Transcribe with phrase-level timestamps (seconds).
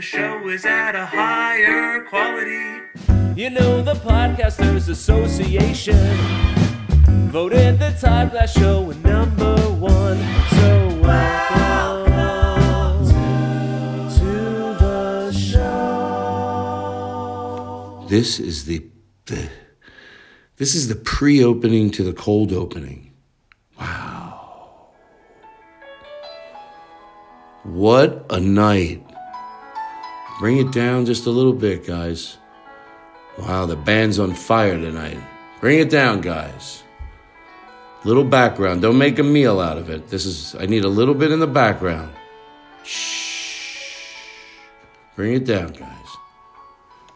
[0.00, 2.80] the show is at a higher quality.
[3.36, 6.16] You know, the Podcasters Association
[7.28, 10.16] voted the Todd Glass Show number one.
[10.56, 12.14] So welcome
[14.16, 16.46] to the show.
[18.08, 18.86] This is the,
[19.26, 19.50] the
[20.56, 23.12] this is the pre-opening to the cold opening.
[23.78, 24.94] Wow.
[27.64, 29.09] What a night.
[30.40, 32.38] Bring it down just a little bit, guys.
[33.38, 35.18] Wow, the band's on fire tonight.
[35.60, 36.82] Bring it down, guys.
[38.04, 38.80] Little background.
[38.80, 40.08] Don't make a meal out of it.
[40.08, 42.10] This is, I need a little bit in the background.
[42.84, 44.14] Shh.
[45.14, 46.06] Bring it down, guys.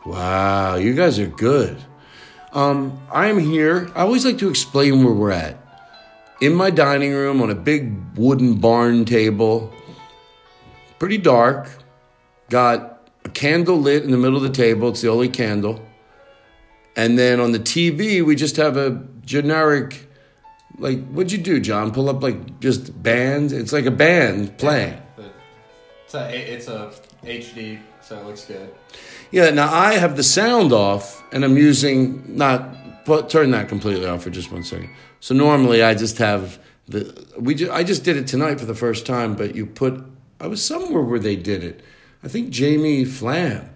[0.04, 1.82] Wow, you guys are good.
[2.52, 3.90] Um, I'm here.
[3.94, 5.56] I always like to explain where we're at.
[6.42, 9.72] In my dining room on a big wooden barn table,
[10.98, 11.70] pretty dark.
[12.50, 12.93] Got
[13.24, 14.88] a candle lit in the middle of the table.
[14.90, 15.84] It's the only candle.
[16.96, 20.06] And then on the TV, we just have a generic,
[20.78, 21.92] like, what'd you do, John?
[21.92, 23.52] Pull up like just bands?
[23.52, 25.00] It's like a band playing.
[26.04, 26.92] It's a, it's a
[27.24, 28.72] HD, so it looks good.
[29.32, 34.06] Yeah, now I have the sound off and I'm using, not, put, turn that completely
[34.06, 34.90] off for just one second.
[35.18, 38.74] So normally I just have the, we ju- I just did it tonight for the
[38.74, 40.04] first time, but you put,
[40.38, 41.82] I was somewhere where they did it.
[42.24, 43.68] I think Jamie Flam.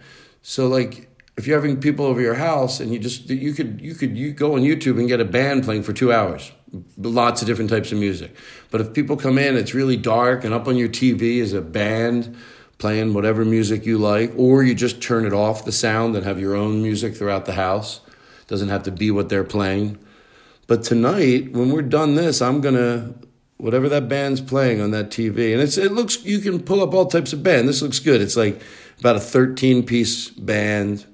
[0.42, 3.94] So like, if you're having people over your house and you just you could you
[3.94, 6.50] could you go on YouTube and get a band playing for two hours,
[6.96, 8.34] lots of different types of music.
[8.70, 11.60] But if people come in, it's really dark, and up on your TV is a
[11.60, 12.36] band
[12.78, 16.40] playing whatever music you like, or you just turn it off the sound and have
[16.40, 18.00] your own music throughout the house.
[18.46, 19.98] Doesn't have to be what they're playing.
[20.66, 23.14] But tonight, when we're done this, I'm gonna
[23.58, 26.94] whatever that band's playing on that TV, and it's it looks you can pull up
[26.94, 27.68] all types of band.
[27.68, 28.20] This looks good.
[28.20, 28.62] It's like
[28.98, 31.04] about a 13 piece band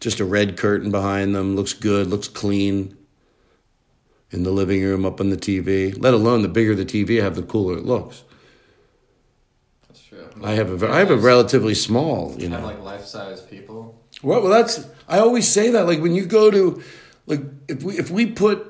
[0.00, 1.54] just a red curtain behind them.
[1.54, 2.96] Looks good, looks clean.
[4.32, 5.92] In the living room, up on the TV.
[6.00, 8.22] Let alone the bigger the TV I have, the cooler it looks.
[9.88, 10.24] That's true.
[10.44, 12.66] I have a I have a relatively small, you Have know.
[12.66, 14.00] like life size people.
[14.22, 15.88] Well, well, that's I always say that.
[15.88, 16.80] Like when you go to,
[17.26, 18.68] like if we if we put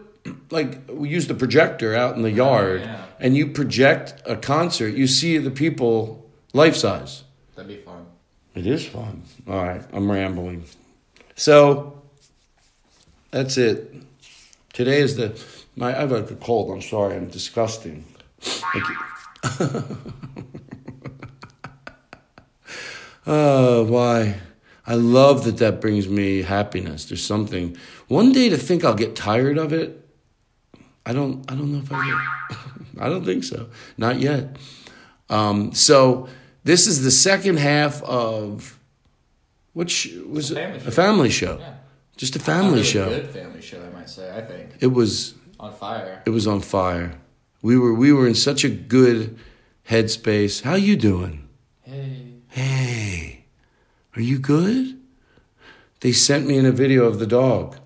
[0.51, 3.05] like we use the projector out in the yard yeah.
[3.21, 7.25] And you project a concert, you see the people life size.
[7.55, 8.07] That'd be fun.
[8.55, 9.23] It is fun.
[9.47, 10.65] All right, I'm rambling.
[11.37, 12.03] So
[13.31, 13.95] that's it.
[14.73, 15.41] Today is the
[15.77, 15.97] my.
[15.97, 16.71] I have a cold.
[16.71, 17.17] I'm sorry.
[17.17, 18.05] I'm disgusting.
[18.41, 18.97] Thank you.
[23.27, 24.41] oh, why?
[24.87, 27.05] I love that that brings me happiness.
[27.05, 27.77] There's something.
[28.09, 30.00] One day to think I'll get tired of it.
[31.07, 31.51] I don't.
[31.51, 33.01] I don't know if I will.
[33.05, 33.69] I don't think so.
[33.97, 34.57] Not yet.
[35.29, 36.29] Um, so
[36.65, 38.79] this is the second half of
[39.73, 41.59] which was Family a family show.
[41.59, 41.75] Yeah.
[42.17, 43.09] Just a A family really show.
[43.09, 44.31] Good family show, I might say.
[44.37, 46.23] I think It was on fire.
[46.27, 47.15] it was on fire.
[47.63, 49.39] We were we were in such a good
[49.89, 50.63] headspace.
[50.63, 51.49] How you doing?
[51.83, 53.45] Hey, Hey,
[54.17, 54.99] are you good?
[56.01, 57.77] They sent me in a video of the dog.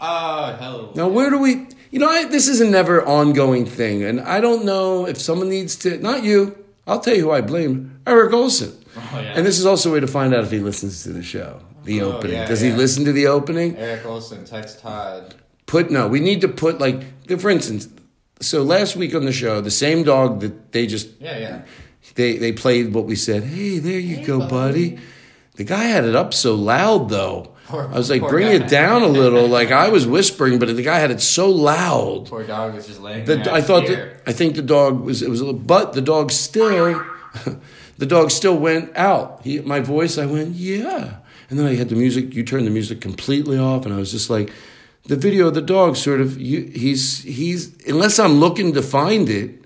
[0.00, 0.92] oh hell.
[0.94, 1.66] Now, where do we?
[1.92, 5.48] You know, I, this is a never ongoing thing, and I don't know if someone
[5.50, 5.98] needs to.
[5.98, 6.56] Not you.
[6.86, 8.00] I'll tell you who I blame.
[8.06, 8.72] Eric Olson.
[8.96, 9.34] Oh, yeah.
[9.36, 11.60] And this is also a way to find out if he listens to the show,
[11.84, 12.36] the Oh, opening.
[12.36, 13.76] yeah, Does he listen to the opening?
[13.76, 15.34] Eric Olson, text Todd.
[15.66, 16.08] Put no.
[16.08, 17.04] We need to put like,
[17.38, 17.88] for instance.
[18.40, 21.62] So last week on the show, the same dog that they just Yeah, yeah.
[22.16, 23.44] they they played what we said.
[23.44, 24.98] Hey, there you go, buddy.
[25.54, 27.51] The guy had it up so loud though.
[27.72, 28.64] Poor- I was like, bring guy.
[28.64, 29.48] it down a little.
[29.48, 32.26] Like I was whispering, but the guy had it so loud.
[32.28, 33.52] Poor dog was just laying The, there.
[33.54, 36.30] I thought that, I think the dog was it was a little, but the dog
[36.30, 37.02] still,
[37.98, 39.40] the dog still went out.
[39.42, 41.16] He, my voice, I went yeah,
[41.48, 42.34] and then I had the music.
[42.34, 44.52] You turned the music completely off, and I was just like,
[45.04, 49.28] the video of the dog sort of you, he's he's unless I'm looking to find
[49.30, 49.61] it,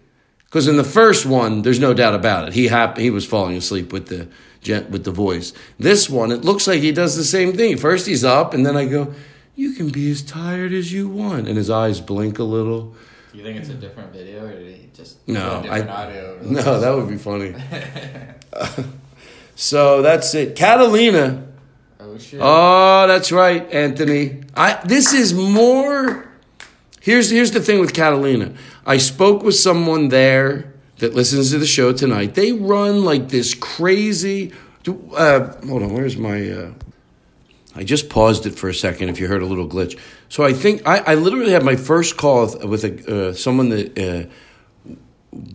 [0.57, 2.55] because in the first one there's no doubt about it.
[2.55, 4.27] He hap- he was falling asleep with the
[4.89, 5.53] with the voice.
[5.79, 7.77] This one it looks like he does the same thing.
[7.77, 9.13] First he's up, and then I go.
[9.55, 12.95] You can be as tired as you want, and his eyes blink a little.
[13.33, 16.05] Do you think it's a different video or did he just No, a different I-
[16.07, 16.39] audio?
[16.43, 17.55] No, that would be funny.
[19.57, 20.57] so that's it.
[20.57, 21.47] Catalina.
[22.01, 22.41] Oh shit.
[22.43, 24.43] Oh, that's right, Anthony.
[24.55, 26.26] I this is more
[27.07, 28.53] Here's here's the thing with Catalina.
[28.85, 32.35] I spoke with someone there that listens to the show tonight.
[32.35, 34.53] They run like this crazy
[34.89, 36.73] uh, hold on, where's my uh,
[37.77, 39.97] I just paused it for a second if you heard a little glitch.
[40.29, 43.97] So I think I, I literally had my first call with a, uh, someone that
[43.97, 44.29] uh,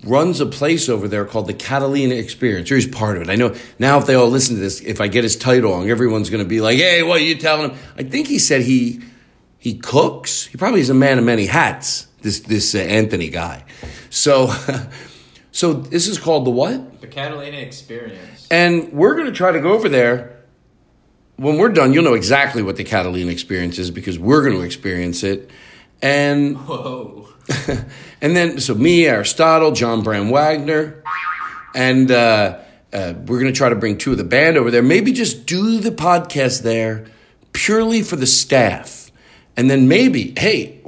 [0.05, 2.69] runs a place over there called the Catalina Experience.
[2.69, 3.29] He's part of it.
[3.29, 5.89] I know now if they all listen to this, if I get his title wrong,
[5.89, 7.79] everyone's going to be like, hey, what are you telling him?
[7.97, 9.01] I think he said he
[9.61, 10.47] he cooks.
[10.47, 13.63] He probably is a man of many hats, this, this uh, Anthony guy.
[14.09, 14.51] So,
[15.51, 16.99] so this is called the what?
[16.99, 18.47] The Catalina Experience.
[18.49, 20.41] And we're going to try to go over there.
[21.35, 24.63] When we're done, you'll know exactly what the Catalina experience is because we're going to
[24.63, 25.51] experience it.
[26.01, 27.29] And Whoa.
[28.19, 31.03] and then so me, Aristotle, John Brand Wagner,
[31.75, 32.59] and uh,
[32.91, 34.81] uh, we're going to try to bring two of the band over there.
[34.81, 37.05] Maybe just do the podcast there
[37.53, 39.00] purely for the staff,
[39.57, 40.81] and then maybe hey,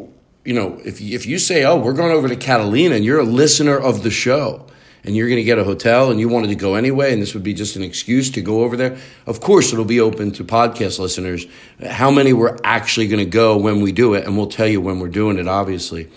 [0.45, 3.25] you know, if if you say, oh, we're going over to Catalina, and you're a
[3.25, 4.67] listener of the show.
[5.05, 7.33] And you're going to get a hotel, and you wanted to go anyway, and this
[7.33, 8.97] would be just an excuse to go over there.
[9.25, 11.45] Of course, it'll be open to podcast listeners.
[11.85, 14.79] How many we're actually going to go when we do it, and we'll tell you
[14.79, 16.09] when we're doing it, obviously.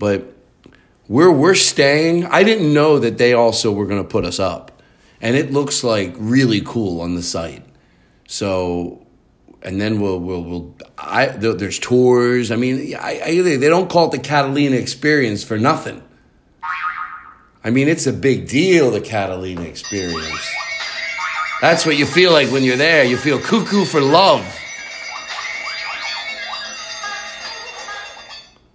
[0.00, 0.34] But
[1.06, 4.82] where we're staying, I didn't know that they also were going to put us up.
[5.20, 7.64] And it looks like really cool on the site.
[8.26, 9.03] So,
[9.64, 12.50] and then we'll, we'll, we'll I, there's tours.
[12.50, 16.02] I mean, I, I, they don't call it the Catalina experience for nothing.
[17.66, 20.50] I mean, it's a big deal, the Catalina experience.
[21.62, 23.04] That's what you feel like when you're there.
[23.04, 24.44] You feel cuckoo for love.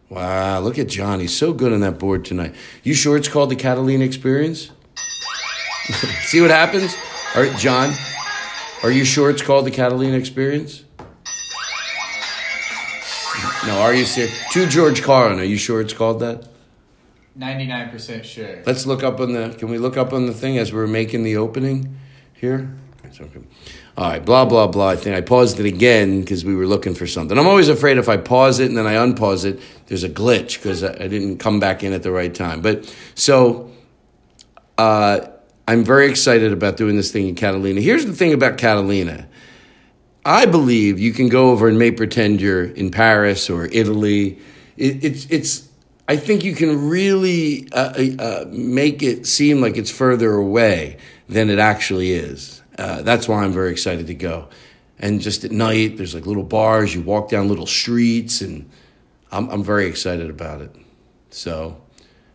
[0.10, 1.20] Wow, look at John.
[1.20, 2.56] He's so good on that board tonight.
[2.82, 4.72] You sure it's called the Catalina Experience?
[6.24, 6.96] See what happens?
[7.36, 7.94] All right, John,
[8.82, 10.84] are you sure it's called the Catalina Experience?
[13.66, 14.34] No, are you serious?
[14.54, 16.48] To George Carlin, are you sure it's called that?
[17.38, 18.64] 99% sure.
[18.66, 19.56] Let's look up on the.
[19.58, 21.98] Can we look up on the thing as we're making the opening
[22.34, 22.74] here?
[23.04, 23.40] It's okay.
[23.98, 24.90] All right, blah blah blah.
[24.90, 27.38] I think I paused it again because we were looking for something.
[27.38, 30.62] I'm always afraid if I pause it and then I unpause it, there's a glitch
[30.62, 32.62] because I, I didn't come back in at the right time.
[32.62, 33.72] But so,
[34.78, 35.28] uh,
[35.68, 37.80] I'm very excited about doing this thing in Catalina.
[37.80, 39.29] Here's the thing about Catalina.
[40.26, 44.40] I believe you can go over and may pretend you're in Paris or Italy.
[44.78, 45.70] It, it's it's.
[46.08, 50.98] I think you can really uh, uh, make it seem like it's further away
[51.28, 52.64] than it actually is.
[52.78, 54.48] Uh, that's why I'm very excited to go.
[54.98, 56.96] And just at night, there's like little bars.
[56.96, 58.70] You walk down little streets, and
[59.32, 60.76] I'm I'm very excited about it.
[61.30, 61.80] So,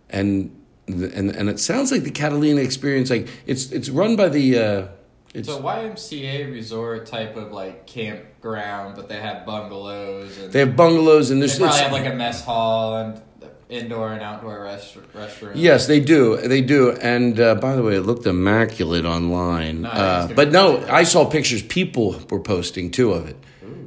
[0.08, 3.10] and and and it sounds like the Catalina experience.
[3.10, 4.88] Like it's it's run by the.
[5.34, 10.76] It's a YMCA resort type of like campground, but they have bungalows and They have
[10.76, 13.20] bungalows and they there's probably have like a mess hall and
[13.68, 15.52] indoor and outdoor rest restroom.
[15.54, 16.36] Yes, they do.
[16.36, 16.92] They do.
[16.92, 19.82] And uh, by the way, it looked immaculate online.
[19.82, 20.30] Nice.
[20.30, 23.36] Uh, but no, I saw pictures people were posting too of it.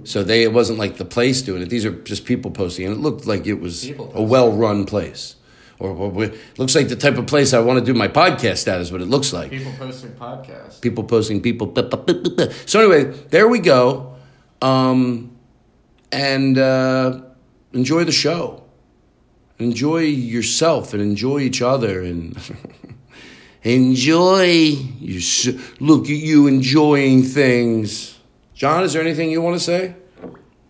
[0.03, 1.69] So they it wasn't like the place doing it.
[1.69, 5.35] These are just people posting, and it looked like it was a well-run place,
[5.79, 8.81] or, or looks like the type of place I want to do my podcast at.
[8.81, 9.51] Is what it looks like.
[9.51, 10.81] People posting podcasts.
[10.81, 11.73] People posting people.
[12.65, 14.15] So anyway, there we go,
[14.61, 15.37] um,
[16.11, 17.21] and uh,
[17.73, 18.63] enjoy the show.
[19.59, 22.37] Enjoy yourself and enjoy each other and
[23.63, 24.45] enjoy
[24.99, 28.19] your look at you enjoying things.
[28.53, 29.95] John, is there anything you want to say?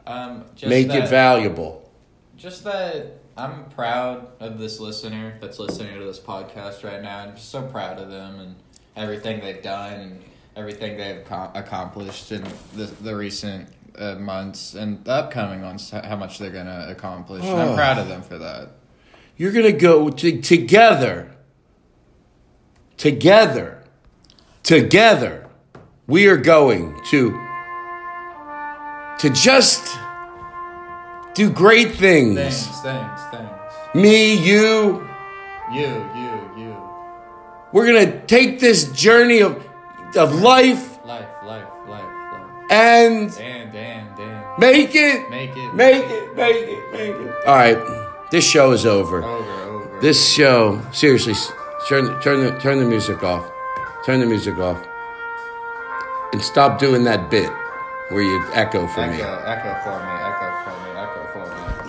[0.06, 1.92] Um, just Make that, it valuable.
[2.38, 7.20] Just that I'm proud of this listener that's listening to this podcast right now.
[7.20, 8.56] I'm just so proud of them and
[8.96, 10.24] everything they've done and
[10.56, 12.44] everything they've co- accomplished in
[12.76, 16.90] the, the recent uh, months and the upcoming months, h- how much they're going to
[16.90, 17.44] accomplish.
[17.46, 17.58] Oh.
[17.58, 18.70] I'm proud of them for that.
[19.38, 21.32] You're gonna go to, together.
[22.98, 23.84] Together.
[24.64, 25.48] Together.
[26.08, 27.40] We are going to
[29.20, 29.96] to just
[31.38, 32.36] do great things.
[32.36, 33.96] Thanks, thanks, thanks.
[33.96, 35.08] Me, you,
[35.72, 36.78] You, you, you.
[37.72, 39.64] we're gonna take this journey of
[40.16, 42.04] of life Life, life, life,
[42.34, 42.72] life.
[42.72, 43.72] and Dan,
[44.18, 44.44] Dan.
[44.60, 45.74] make it, Make it.
[45.74, 47.46] make it, make it, make it.
[47.46, 47.78] All right,
[48.32, 49.24] this show is over.
[49.24, 50.00] Over, over.
[50.02, 51.34] This show, seriously,
[51.88, 53.46] turn turn the turn the music off.
[54.06, 54.80] Turn the music off.
[56.34, 57.50] And stop doing that bit
[58.10, 59.22] where you echo for echo, me.
[59.22, 60.14] echo for me,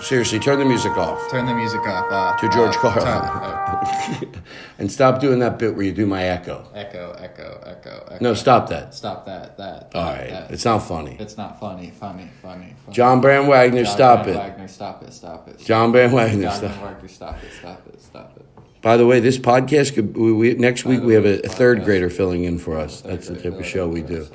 [0.01, 1.29] Seriously, turn the music off.
[1.29, 2.05] Turn the music off.
[2.11, 3.07] Uh, To George uh, Carlin.
[3.07, 4.21] uh,
[4.79, 6.65] And stop doing that bit where you do my echo.
[6.73, 8.17] echo, echo, echo, echo.
[8.23, 8.93] No, stop that.
[8.95, 9.57] Stop that.
[9.57, 9.91] That.
[9.93, 10.51] All right, that.
[10.51, 11.17] it's not funny.
[11.19, 11.91] It's not funny.
[11.91, 12.29] Funny.
[12.41, 12.75] Funny.
[12.85, 12.95] funny.
[12.95, 14.37] John Brand Wagner, John stop Van it.
[14.37, 15.13] Wagner, stop it.
[15.13, 15.59] Stop it.
[15.59, 16.81] John Brand Wagner, John stop.
[16.81, 17.51] Wagner, stop it.
[17.59, 18.01] Stop it.
[18.01, 18.45] Stop it.
[18.53, 18.81] Stop it.
[18.81, 21.79] By the way, this podcast could we, we, next week we have a, a third
[21.79, 23.01] podcast- grader filling in for us.
[23.01, 24.25] That's the type of show we do.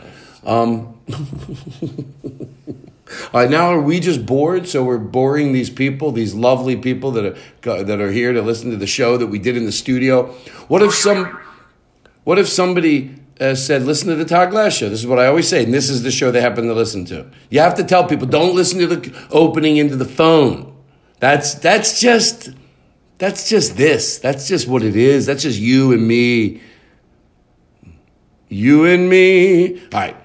[0.45, 1.01] Um,
[3.33, 4.67] right, now are we just bored?
[4.67, 7.25] So we're boring these people, these lovely people that
[7.67, 10.27] are that are here to listen to the show that we did in the studio.
[10.69, 11.39] What if some?
[12.25, 14.89] What if somebody uh, said, "Listen to the Todd Glass show"?
[14.89, 17.05] This is what I always say, and this is the show they happen to listen
[17.07, 17.31] to.
[17.51, 20.75] You have to tell people, don't listen to the opening into the phone.
[21.21, 22.51] That's that's just
[23.19, 24.19] that's just this.
[24.19, 25.27] That's just what it is.
[25.27, 26.61] That's just you and me.
[28.49, 29.79] You and me.
[29.79, 30.17] All right.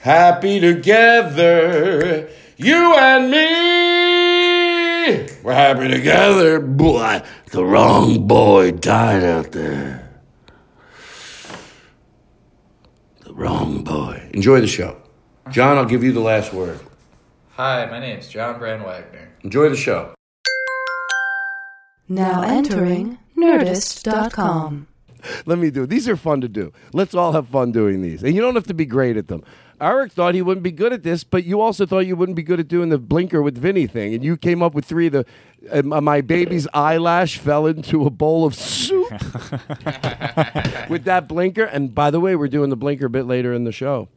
[0.00, 2.28] Happy together.
[2.56, 5.28] You and me.
[5.42, 6.58] We're happy together.
[6.58, 10.10] Boy, the wrong boy died out there.
[13.24, 14.26] The wrong boy.
[14.32, 14.96] Enjoy the show.
[15.50, 16.80] John, I'll give you the last word.
[17.50, 19.28] Hi, my name's John Brand Wagner.
[19.42, 20.14] Enjoy the show.
[22.08, 24.86] Now entering Nerdist.com.
[25.44, 25.84] Let me do.
[25.84, 26.72] These are fun to do.
[26.94, 28.22] Let's all have fun doing these.
[28.22, 29.42] And you don't have to be great at them.
[29.80, 32.42] Eric thought he wouldn't be good at this, but you also thought you wouldn't be
[32.42, 34.14] good at doing the blinker with Vinny thing.
[34.14, 35.06] And you came up with three.
[35.06, 35.26] Of The
[35.70, 39.10] uh, my baby's eyelash fell into a bowl of soup
[40.88, 41.64] with that blinker.
[41.64, 44.08] And by the way, we're doing the blinker a bit later in the show.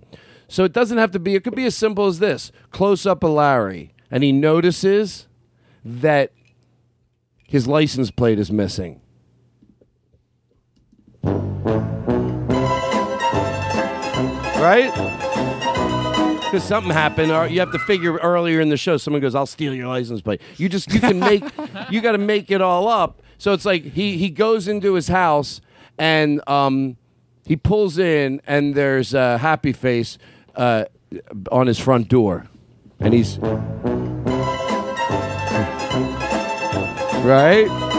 [0.47, 1.35] So it doesn't have to be.
[1.35, 5.27] It could be as simple as this: close up of Larry, and he notices
[5.85, 6.31] that
[7.47, 8.99] his license plate is missing.
[14.63, 15.22] right?
[16.53, 18.97] Because something happened, or you have to figure earlier in the show.
[18.97, 21.43] Someone goes, "I'll steal your license plate." You just you can make
[21.89, 23.23] you got to make it all up.
[23.39, 25.61] So it's like he he goes into his house
[25.97, 26.97] and um,
[27.47, 30.19] he pulls in, and there's a happy face
[30.55, 30.85] uh,
[31.51, 32.45] on his front door,
[32.99, 33.39] and he's
[37.25, 37.92] right.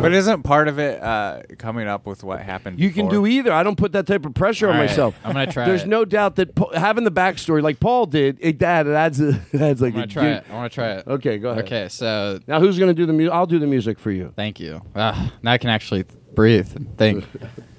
[0.00, 2.80] But isn't part of it uh, coming up with what happened?
[2.80, 3.52] You can do either.
[3.52, 4.88] I don't put that type of pressure on All right.
[4.88, 5.14] myself.
[5.24, 5.88] I'm gonna try There's it.
[5.88, 9.28] no doubt that po- having the backstory, like Paul did, it, that it adds, a,
[9.52, 10.44] it adds like I'm gonna try dude- it.
[10.50, 11.06] I want to try it.
[11.06, 11.64] Okay, go ahead.
[11.64, 13.32] Okay, so Now who's gonna do the music?
[13.34, 14.32] I'll do the music for you.
[14.36, 14.80] Thank you.
[14.96, 16.04] Ah, now I can actually
[16.34, 17.24] breathe and think.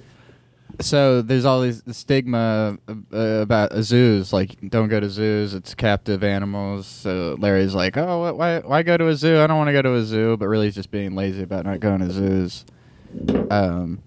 [0.80, 5.54] so there's all these stigma uh, about zoos, like don't go to zoos.
[5.54, 6.86] It's captive animals.
[6.86, 9.40] So Larry's like, oh, wh- why why go to a zoo?
[9.40, 11.64] I don't want to go to a zoo, but really he's just being lazy about
[11.64, 12.64] not going to zoos.
[13.50, 14.02] Um,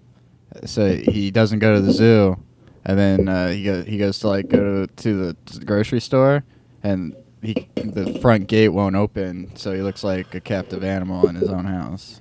[0.64, 2.36] so he doesn't go to the zoo,
[2.84, 6.44] and then uh, he goes he goes to like go to, to the grocery store,
[6.82, 11.36] and he the front gate won't open, so he looks like a captive animal in
[11.36, 12.20] his own house.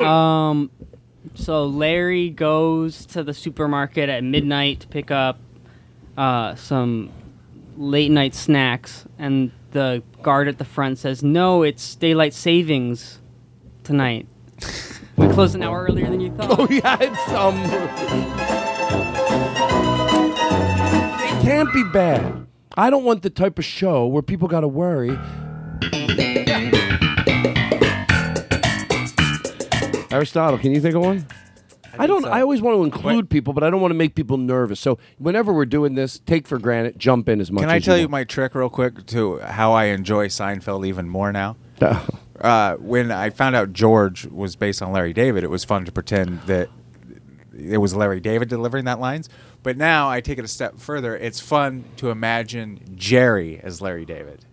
[0.00, 0.70] Um,
[1.34, 5.38] so Larry goes to the supermarket at midnight to pick up
[6.16, 7.10] uh, some
[7.76, 13.18] late night snacks, and the guard at the front says, "No, it's daylight savings
[13.84, 14.26] tonight.
[15.18, 17.56] We closed an hour earlier than you thought." Oh yeah, it's um.
[21.20, 22.46] It can't be bad.
[22.76, 25.18] I don't want the type of show where people got to worry.
[30.10, 31.26] Aristotle, can you think of one?
[31.98, 32.24] I, don't.
[32.24, 34.78] I always want to include people, but I don't want to make people nervous.
[34.78, 37.62] So whenever we're doing this, take for granted, jump in as much.
[37.62, 37.66] As.
[37.66, 38.12] Can I as tell you want.
[38.12, 41.56] my trick real quick to how I enjoy Seinfeld even more now?
[42.40, 45.92] uh, when I found out George was based on Larry David, it was fun to
[45.92, 46.68] pretend that
[47.56, 49.28] it was Larry David delivering that lines.
[49.62, 51.16] But now I take it a step further.
[51.16, 54.44] It's fun to imagine Jerry as Larry David.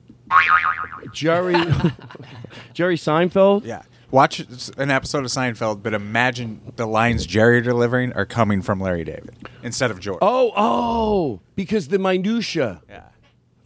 [1.13, 1.53] Jerry,
[2.73, 3.65] Jerry Seinfeld.
[3.65, 3.83] Yeah.
[4.11, 4.39] Watch
[4.77, 9.35] an episode of Seinfeld, but imagine the lines Jerry delivering are coming from Larry David
[9.63, 10.19] instead of George.
[10.21, 12.81] Oh, oh, because the minutia.
[12.87, 13.03] Yeah.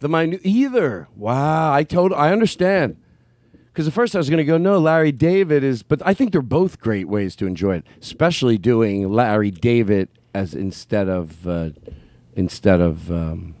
[0.00, 1.08] The minute either.
[1.14, 2.96] Wow, I told I understand.
[3.72, 6.32] Because at first I was going to go, no, Larry David is, but I think
[6.32, 11.70] they're both great ways to enjoy it, especially doing Larry David as instead of uh,
[12.34, 13.54] instead of um,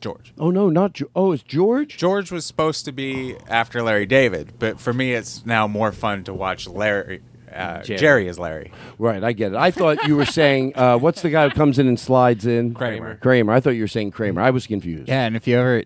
[0.00, 0.32] George.
[0.38, 1.96] Oh no, not jo- oh, it's George.
[1.96, 6.24] George was supposed to be after Larry David, but for me, it's now more fun
[6.24, 7.22] to watch Larry.
[7.52, 7.98] Uh, Jerry.
[7.98, 8.28] Jerry.
[8.28, 8.70] as Larry.
[8.98, 9.56] Right, I get it.
[9.56, 12.74] I thought you were saying uh, what's the guy who comes in and slides in?
[12.74, 13.16] Kramer.
[13.16, 13.52] Kramer.
[13.52, 14.42] I thought you were saying Kramer.
[14.42, 15.08] I was confused.
[15.08, 15.84] Yeah, and if you ever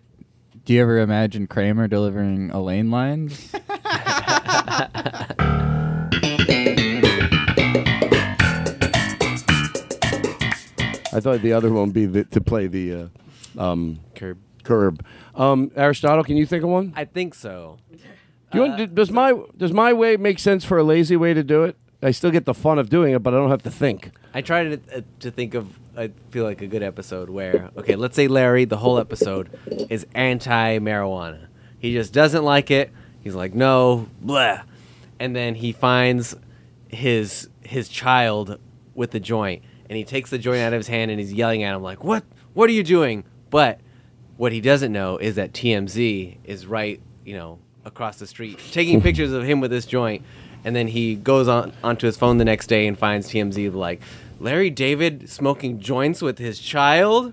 [0.71, 3.53] do you ever imagine Kramer delivering Elaine lines?
[3.53, 3.59] I
[11.19, 14.37] thought the other one would be the, to play the uh, um, curb.
[14.63, 15.05] Curb.
[15.35, 16.93] Um, Aristotle, can you think of one?
[16.95, 17.77] I think so.
[17.91, 17.99] Do
[18.53, 21.65] you want, does my does my way make sense for a lazy way to do
[21.65, 21.75] it?
[22.01, 24.11] I still get the fun of doing it, but I don't have to think.
[24.33, 27.95] I try to uh, to think of I feel like a good episode where okay,
[27.95, 29.49] let's say Larry, the whole episode
[29.89, 31.47] is anti-marijuana.
[31.79, 32.91] He just doesn't like it.
[33.21, 34.61] He's like, no, blah,
[35.19, 36.35] and then he finds
[36.87, 38.57] his his child
[38.95, 41.63] with the joint, and he takes the joint out of his hand and he's yelling
[41.63, 42.23] at him like, what
[42.53, 43.23] What are you doing?
[43.49, 43.79] But
[44.37, 49.01] what he doesn't know is that TMZ is right, you know, across the street, taking
[49.01, 50.23] pictures of him with this joint.
[50.63, 54.01] And then he goes on onto his phone the next day and finds TMZ like
[54.41, 57.31] Larry David smoking joints with his child.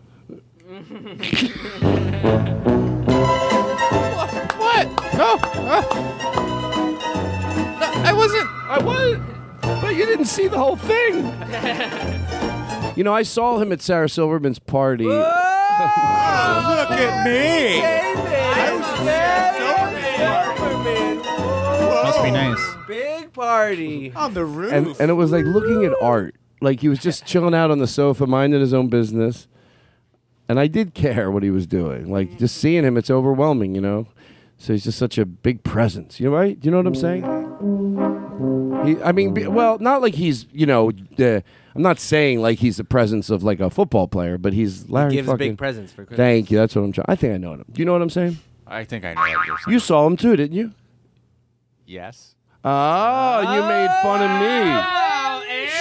[4.59, 4.87] What?
[5.17, 5.39] No.
[5.41, 5.89] Oh,
[8.05, 8.47] I wasn't.
[8.69, 9.23] I wasn't.
[9.63, 11.33] But you didn't see the whole thing.
[12.97, 15.05] You know, I saw him at Sarah Silverman's party.
[15.05, 17.81] Look at me.
[22.03, 22.59] Must be nice.
[22.89, 24.73] Big party on the roof.
[24.73, 26.35] and and it was like looking at art.
[26.61, 29.49] Like he was just chilling out on the sofa, minding his own business.
[30.49, 32.11] And I did care what he was doing.
[32.11, 34.07] Like just seeing him, it's overwhelming, you know.
[34.57, 36.19] So he's just such a big presence.
[36.19, 36.59] You know, right?
[36.59, 37.23] Do you know what I'm saying?
[38.85, 41.41] He, I mean, be, well, not like he's, you know, uh,
[41.75, 45.13] I'm not saying like he's the presence of like a football player, but he's Larry.
[45.13, 46.17] gives fucking, big presence for Christmas.
[46.17, 46.59] Thank you.
[46.59, 47.07] That's what I'm trying.
[47.09, 47.65] I think I know him.
[47.71, 48.39] Do you know what I'm saying?
[48.67, 49.73] I think I know what you're saying.
[49.73, 50.73] You saw him too, didn't you?
[51.87, 52.35] Yes.
[52.65, 55.18] Oh, you made fun of me.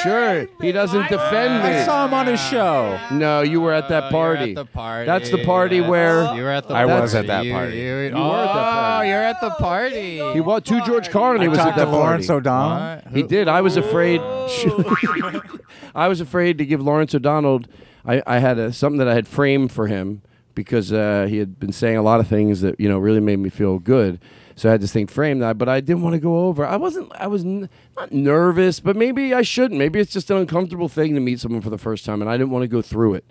[0.03, 1.69] Sure, he doesn't defend me.
[1.69, 2.99] I saw him on his show.
[3.11, 4.51] No, you were at that Oh, party.
[4.51, 5.05] you're at the party.
[5.05, 6.73] That's the party where You were at the.
[6.73, 7.17] I was party.
[7.17, 7.77] at that You- party.
[7.77, 9.09] You, You oh, were at that party.
[9.09, 10.33] you're at the party.
[10.33, 11.41] he was to George Carlin.
[11.41, 11.97] He was at talked that party.
[11.97, 13.01] Lawrence O'Donnell.
[13.13, 13.47] He did.
[13.47, 14.21] I was afraid.
[15.95, 17.61] I was afraid to give Lawrence O'Donnell.
[18.05, 20.21] I, I had a, something that I had framed for him
[20.55, 23.39] because uh, he had been saying a lot of things that you know really made
[23.39, 24.19] me feel good.
[24.57, 26.65] So I had this thing framed, that, but I didn't want to go over.
[26.65, 27.11] I wasn't.
[27.13, 29.77] I was n- not nervous, but maybe I shouldn't.
[29.77, 32.37] Maybe it's just an uncomfortable thing to meet someone for the first time, and I
[32.37, 33.25] didn't want to go through it.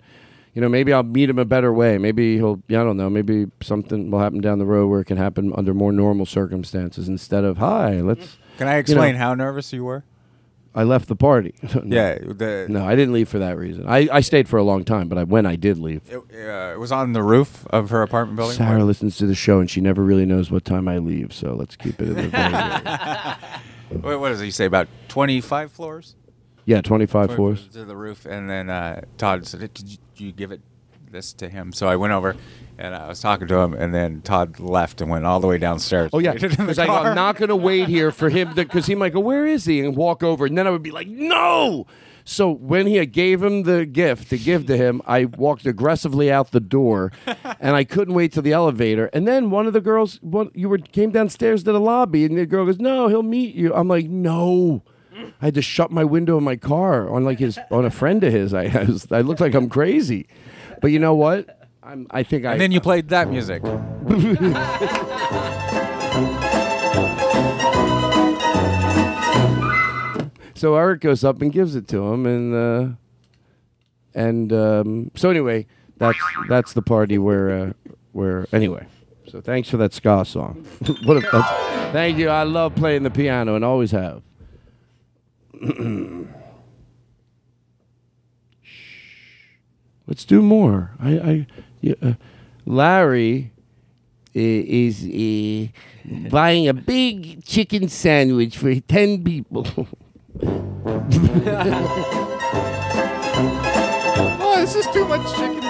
[0.53, 1.97] You know, maybe I'll meet him a better way.
[1.97, 2.63] Maybe he'll.
[2.69, 3.09] Yeah, I don't know.
[3.09, 7.09] Maybe something will happen down the road where it can happen under more normal circumstances
[7.09, 7.99] instead of hi.
[7.99, 8.37] Let's.
[8.57, 9.19] Can I you explain know.
[9.19, 10.05] how nervous you were?
[10.77, 11.55] I left the party.
[11.83, 11.95] No.
[11.95, 12.17] Yeah.
[12.19, 13.85] The, No, I didn't leave for that reason.
[13.87, 16.73] I, I stayed for a long time, but I, when I did leave, It, uh,
[16.73, 18.55] it was on the roof of her apartment building.
[18.57, 21.33] Sarah listens to the show and she never really knows what time I leave.
[21.33, 22.27] So let's keep it in the
[23.89, 24.65] very Wait, what does he say?
[24.65, 26.15] About 25 floors?
[26.65, 27.67] yeah, twenty five floors.
[27.69, 28.25] To the roof.
[28.25, 30.59] And then uh, Todd said, Did you, you give it
[31.17, 31.73] this to him?
[31.73, 32.35] So I went over
[32.77, 33.73] and I was talking to him.
[33.73, 36.11] And then Todd left and went all the way downstairs.
[36.13, 38.29] Oh yeah, Waited in the because I go, I'm not going to wait here for
[38.29, 40.83] him because he might go, "Where is he?" and walk over, and then I would
[40.83, 41.87] be like, "No."
[42.23, 46.51] So when he gave him the gift to give to him, I walked aggressively out
[46.51, 47.13] the door,
[47.61, 49.09] and I couldn't wait till the elevator.
[49.13, 52.37] And then one of the girls, one you were came downstairs to the lobby, and
[52.37, 54.83] the girl goes, "No, he'll meet you." I'm like, "No."
[55.41, 58.23] I had to shut my window in my car on like his on a friend
[58.23, 58.53] of his.
[58.53, 60.27] I I, was, I looked like I'm crazy,
[60.81, 61.69] but you know what?
[61.83, 62.07] I'm.
[62.11, 62.53] I think I.
[62.53, 63.61] And then you played that music.
[70.53, 72.89] so Eric goes up and gives it to him, and uh,
[74.13, 75.65] and um, so anyway,
[75.97, 77.73] that's that's the party where uh,
[78.11, 78.85] where anyway.
[79.27, 80.65] So thanks for that ska song.
[81.03, 81.43] what a,
[81.91, 82.29] thank you.
[82.29, 84.21] I love playing the piano and always have.
[90.07, 90.91] Let's do more.
[90.99, 91.47] I, I
[91.81, 92.13] yeah, uh,
[92.65, 93.51] Larry
[94.33, 95.67] i- is uh,
[96.29, 99.67] buying a big chicken sandwich for ten people.
[103.29, 105.63] oh, this is too much chicken.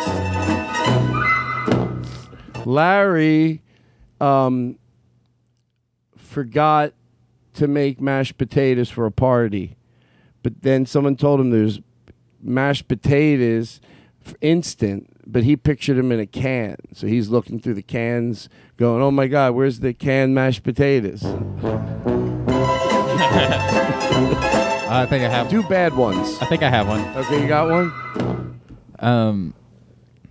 [2.65, 3.61] Larry
[4.19, 4.77] um,
[6.17, 6.93] forgot
[7.53, 9.77] to make mashed potatoes for a party,
[10.43, 11.79] but then someone told him there's
[12.41, 13.79] mashed potatoes
[14.41, 16.77] instant, but he pictured him in a can.
[16.93, 21.23] So he's looking through the cans, going, "Oh my God, where's the canned mashed potatoes?"
[24.89, 26.37] I think I have two bad ones.
[26.41, 27.01] I think I have one.
[27.17, 28.61] Okay, you got one.
[28.99, 29.53] Um,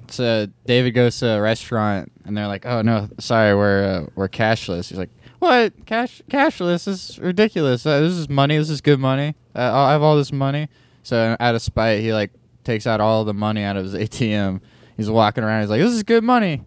[0.08, 4.28] so David goes to a restaurant and they're like, "Oh no, sorry, we're uh, we're
[4.28, 5.86] cashless." He's like, "What?
[5.86, 7.84] Cash cashless is ridiculous.
[7.84, 8.56] Uh, this is money.
[8.56, 9.34] This is good money.
[9.54, 10.68] Uh, I have all this money."
[11.02, 12.32] So out of spite, he like
[12.66, 14.60] takes out all the money out of his ATM.
[14.96, 15.62] He's walking around.
[15.62, 16.64] He's like, "This is good money."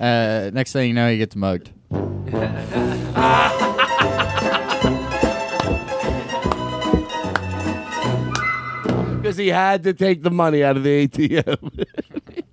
[0.00, 1.70] Uh, next thing you know, he gets mugged.
[9.26, 11.84] Because he had to take the money out of the ATM.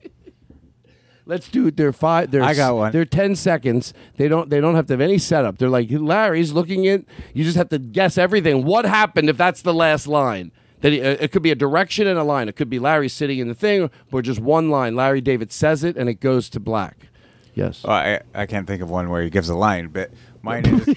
[1.27, 1.77] Let's do it.
[1.77, 2.31] They're five.
[2.31, 2.91] They're I got one.
[2.91, 3.93] They're ten seconds.
[4.17, 4.49] They don't.
[4.49, 5.59] They don't have to have any setup.
[5.59, 7.03] They're like Larry's looking at.
[7.35, 8.65] You just have to guess everything.
[8.65, 10.51] What happened if that's the last line?
[10.83, 12.47] That he, uh, it could be a direction and a line.
[12.47, 14.95] It could be Larry sitting in the thing, or just one line.
[14.95, 17.07] Larry David says it, and it goes to black.
[17.55, 17.81] Yes.
[17.85, 20.87] Oh, I, I can't think of one where he gives a line, but mine is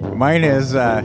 [0.00, 1.02] mine is uh,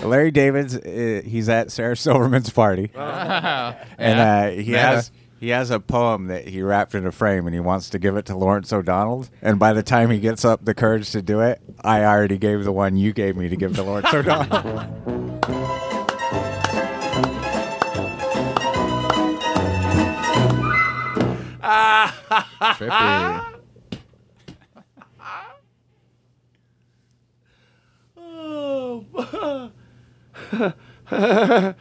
[0.04, 0.76] Larry David's.
[0.76, 4.90] Uh, he's at Sarah Silverman's party, and uh, he Yeah.
[4.92, 7.98] has he has a poem that he wrapped in a frame, and he wants to
[7.98, 9.26] give it to Lawrence O'Donnell.
[9.42, 12.64] And by the time he gets up the courage to do it, I already gave
[12.64, 14.92] the one you gave me to give to Lawrence O'Donnell.
[22.76, 23.52] Trippy.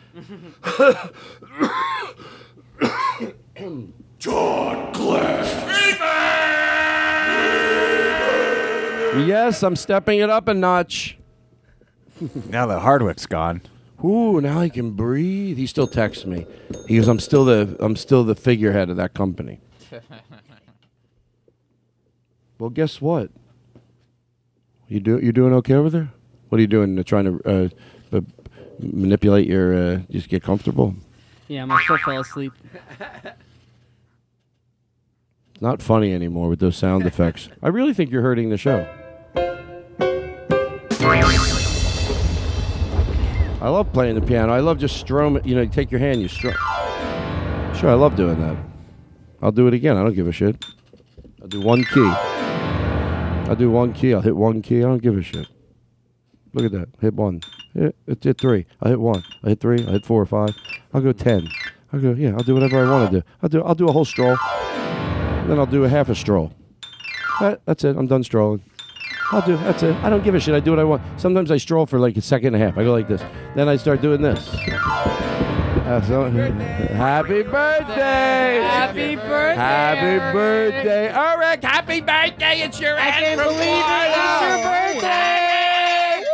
[3.55, 5.65] John Glass.
[9.25, 11.17] Yes, I'm stepping it up a notch.
[12.49, 13.61] now that Hardwick's gone.
[14.03, 15.55] Ooh, now I can breathe.
[15.57, 16.45] He still texts me.
[16.87, 19.61] He goes, "I'm still the I'm still the figurehead of that company."
[22.59, 23.31] well, guess what?
[24.89, 26.11] You do you doing okay over there?
[26.49, 26.99] What are you doing?
[26.99, 27.69] Uh, trying to uh,
[28.17, 28.21] uh,
[28.79, 30.93] manipulate your uh, just get comfortable?
[31.47, 32.51] Yeah, my foot fell asleep.
[35.61, 37.49] Not funny anymore with those sound effects.
[37.63, 38.87] I really think you're hurting the show.
[43.61, 44.53] I love playing the piano.
[44.53, 45.45] I love just strum it.
[45.45, 46.53] You know, you take your hand, you strum.
[47.75, 48.57] Sure, I love doing that.
[49.41, 49.97] I'll do it again.
[49.97, 50.63] I don't give a shit.
[51.41, 52.11] I'll do one key.
[53.47, 54.13] I'll do one key.
[54.13, 54.79] I'll hit one key.
[54.79, 55.47] I don't give a shit.
[56.53, 56.89] Look at that.
[57.01, 57.41] Hit one.
[57.73, 58.65] Hit, hit, hit three.
[58.81, 59.23] I hit one.
[59.43, 59.85] I hit three.
[59.85, 60.55] I hit four or five.
[60.93, 61.47] I'll go ten.
[61.91, 62.11] I'll go.
[62.13, 62.31] Yeah.
[62.31, 63.25] I'll do whatever I want to do.
[63.41, 63.63] I'll do.
[63.63, 64.37] I'll do a whole stroll.
[65.47, 66.51] Then I'll do a half a stroll.
[67.39, 67.95] That, that's it.
[67.97, 68.63] I'm done strolling.
[69.31, 69.57] I'll do.
[69.57, 69.95] That's it.
[69.97, 70.55] I don't give a shit.
[70.55, 71.01] I do what I want.
[71.19, 72.77] Sometimes I stroll for like a second and a half.
[72.77, 73.21] I go like this.
[73.55, 74.47] Then I start doing this.
[75.85, 78.59] Uh, so- happy birthday!
[78.63, 79.55] Happy birthday!
[79.55, 80.33] Happy Eric.
[80.33, 81.63] birthday, Eric!
[81.63, 82.61] Happy birthday!
[82.61, 84.09] It's your I can't believe it!
[84.09, 86.25] It's your birthday!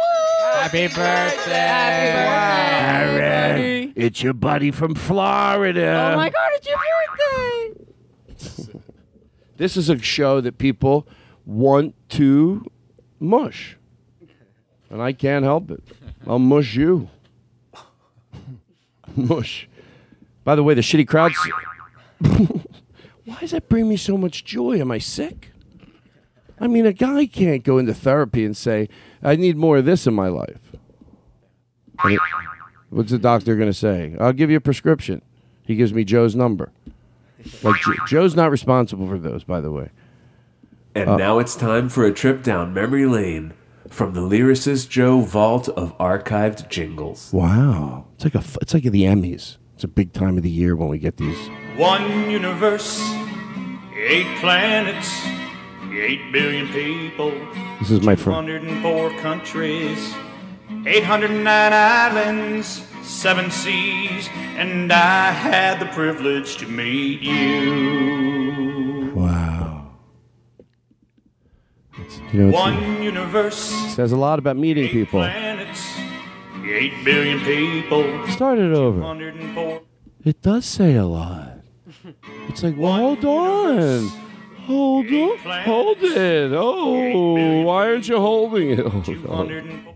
[0.62, 1.52] Happy birthday!
[1.52, 4.06] Happy birthday, Eric, buddy.
[4.06, 6.12] it's your buddy from Florida.
[6.14, 7.61] Oh my god, it's your birthday!
[9.62, 11.08] This is a show that people
[11.46, 12.66] want to
[13.20, 13.78] mush.
[14.90, 15.84] And I can't help it.
[16.26, 17.10] I'll mush you.
[19.16, 19.70] mush.
[20.44, 21.38] By the way, the shitty crowds.
[22.18, 24.80] Why does that bring me so much joy?
[24.80, 25.52] Am I sick?
[26.60, 28.90] I mean, a guy can't go into therapy and say,
[29.22, 30.72] I need more of this in my life.
[32.90, 34.16] What's the doctor going to say?
[34.20, 35.22] I'll give you a prescription.
[35.62, 36.72] He gives me Joe's number.
[37.64, 37.76] Like
[38.08, 39.90] Joe's not responsible for those, by the way.
[40.96, 43.54] And Uh, now it's time for a trip down memory lane
[43.90, 47.30] from the lyricist Joe vault of archived jingles.
[47.34, 49.58] Wow, it's like a f- it's like the Emmys.
[49.76, 51.38] It's a big time of the year when we get these.
[51.78, 53.02] One universe,
[53.98, 55.10] eight planets,
[55.94, 57.32] eight billion people.
[57.80, 58.48] This is my friend.
[58.48, 60.14] 104 countries,
[60.86, 69.12] 809 islands, seven seas, and I had the privilege to meet you.
[69.16, 69.90] Wow.
[72.34, 73.58] You know, One universe,
[73.96, 75.20] says a lot about meeting people.
[75.20, 75.94] planets,
[76.66, 78.04] eight billion people.
[78.30, 79.02] Start it over.
[80.24, 81.58] It does say a lot.
[82.48, 84.08] It's like, well, hold on.
[84.66, 85.38] Hold on.
[85.64, 86.52] Hold it.
[86.54, 88.80] Oh, why aren't you holding it?
[88.80, 89.96] Oh, no.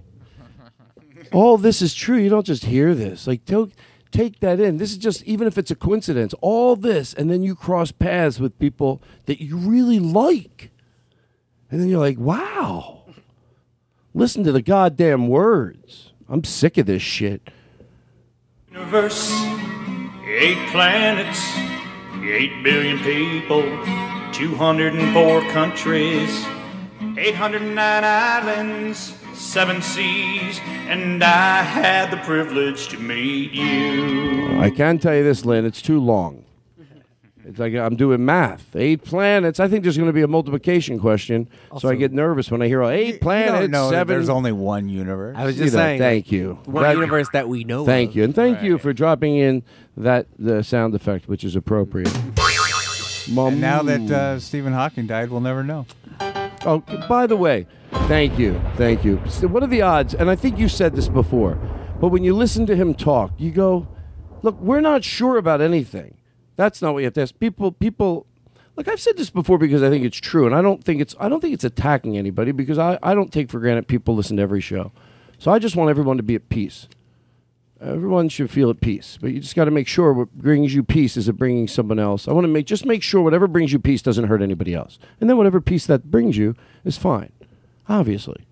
[1.35, 2.15] All this is true.
[2.15, 3.27] You don't just hear this.
[3.27, 3.73] Like, take,
[4.09, 4.77] take that in.
[4.77, 8.39] This is just, even if it's a coincidence, all this, and then you cross paths
[8.39, 10.71] with people that you really like.
[11.69, 13.03] And then you're like, wow.
[14.13, 16.13] Listen to the goddamn words.
[16.29, 17.49] I'm sick of this shit.
[18.71, 19.29] universe,
[20.25, 21.41] eight planets,
[22.23, 23.63] eight billion people,
[24.31, 26.45] 204 countries,
[27.17, 29.13] 809 islands,
[29.55, 34.59] seven seas, and I had the privilege to meet you.
[34.59, 35.63] I can tell you this, Lynn.
[35.65, 36.43] It's too long.
[37.45, 38.75] It's like I'm doing math.
[38.75, 39.61] Eight planets.
[39.61, 41.47] I think there's going to be a multiplication question,
[41.79, 43.71] so I get nervous when I hear eight planets.
[43.71, 44.07] No, seven.
[44.13, 45.37] there's only one universe.
[45.39, 45.99] I was You just know, saying.
[45.99, 46.59] Thank you.
[46.65, 47.85] One That- universe that we know.
[47.85, 48.15] Thank of.
[48.17, 49.63] you, and thank you for dropping in
[49.95, 52.13] that the sound effect, which is appropriate.
[53.29, 55.85] And now that uh, Stephen Hawking died, we'll never know.
[56.67, 57.67] Oh, by the way,
[58.07, 59.21] thank you, thank you.
[59.27, 60.13] So what are the odds?
[60.13, 61.55] And I think you said this before,
[61.99, 63.87] but when you listen to him talk, you go,
[64.41, 66.15] "Look, we're not sure about anything."
[66.55, 67.37] That's not what you have to ask.
[67.39, 68.27] People, people.
[68.75, 71.15] Look, I've said this before because I think it's true, and I don't think it's
[71.19, 74.37] I don't think it's attacking anybody because I, I don't take for granted people listen
[74.37, 74.91] to every show.
[75.37, 76.87] So I just want everyone to be at peace.
[77.81, 80.81] Everyone should feel at peace, but you just got to make sure what brings you
[80.81, 82.27] peace is it bringing someone else.
[82.27, 84.97] I want to make just make sure whatever brings you peace doesn't hurt anybody else,
[85.19, 86.55] and then whatever peace that brings you
[86.85, 87.31] is fine,
[87.87, 88.45] obviously.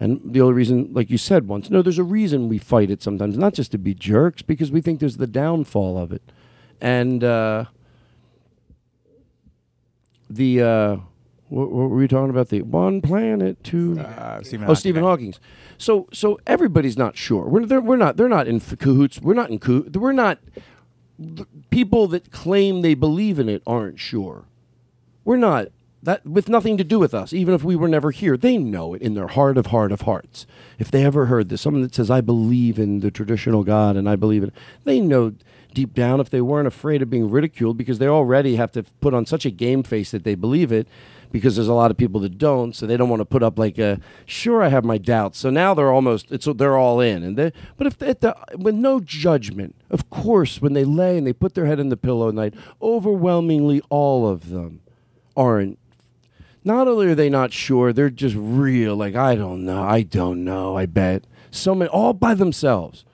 [0.00, 3.02] And the only reason, like you said once, no, there's a reason we fight it
[3.02, 6.22] sometimes, not just to be jerks, because we think there's the downfall of it,
[6.80, 7.66] and uh,
[10.28, 10.96] the uh,
[11.52, 12.48] what, what were we talking about?
[12.48, 14.00] The one planet, two.
[14.00, 15.08] Uh, Stephen oh, Hawking Stephen died.
[15.08, 15.40] Hawking's.
[15.76, 17.44] So, so everybody's not sure.
[17.44, 18.16] We're they're, we're not.
[18.16, 19.20] They're not in cahoots.
[19.20, 19.96] We're not in cahoots.
[19.96, 20.38] We're not.
[21.18, 24.46] the people that claim they believe in it aren't sure.
[25.24, 25.68] We're not.
[26.04, 27.32] That with nothing to do with us.
[27.32, 30.02] Even if we were never here, they know it in their heart of heart of
[30.02, 30.46] hearts.
[30.78, 34.08] If they ever heard this, someone that says, "I believe in the traditional God and
[34.08, 35.32] I believe in," it, they know
[35.74, 39.14] deep down if they weren't afraid of being ridiculed because they already have to put
[39.14, 40.86] on such a game face that they believe it
[41.30, 43.58] because there's a lot of people that don't so they don't want to put up
[43.58, 47.22] like a sure i have my doubts so now they're almost it's they're all in
[47.22, 51.32] and they but if the with no judgment of course when they lay and they
[51.32, 54.80] put their head in the pillow at night overwhelmingly all of them
[55.34, 55.78] aren't
[56.64, 60.44] not only are they not sure they're just real like i don't know i don't
[60.44, 63.04] know i bet so many all by themselves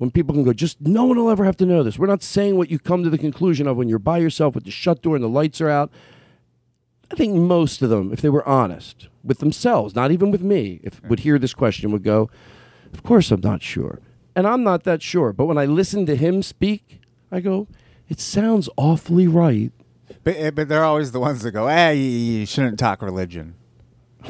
[0.00, 1.98] when people can go, just no one will ever have to know this.
[1.98, 4.64] We're not saying what you come to the conclusion of when you're by yourself with
[4.64, 5.92] the shut door and the lights are out.
[7.12, 10.80] I think most of them, if they were honest with themselves, not even with me,
[10.82, 12.30] if would hear this question, would go,
[12.94, 14.00] Of course I'm not sure.
[14.34, 15.34] And I'm not that sure.
[15.34, 17.68] But when I listen to him speak, I go,
[18.08, 19.70] It sounds awfully right.
[20.22, 23.54] But, eh, but they're always the ones that go, "Ah, you, you shouldn't talk religion."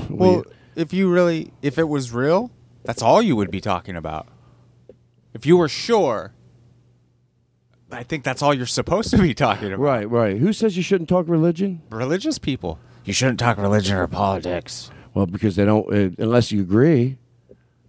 [0.09, 0.45] well,
[0.77, 2.51] if you really, if it was real,
[2.85, 4.29] that's all you would be talking about.
[5.35, 6.33] If you were sure,
[7.93, 9.83] I think that's all you're supposed to be talking about.
[9.83, 10.39] Right, right.
[10.39, 11.83] Who says you shouldn't talk religion?
[11.91, 12.79] Religious people.
[13.05, 14.91] You shouldn't talk religion or politics.
[15.15, 17.19] Well, because they don't, uh, unless you agree.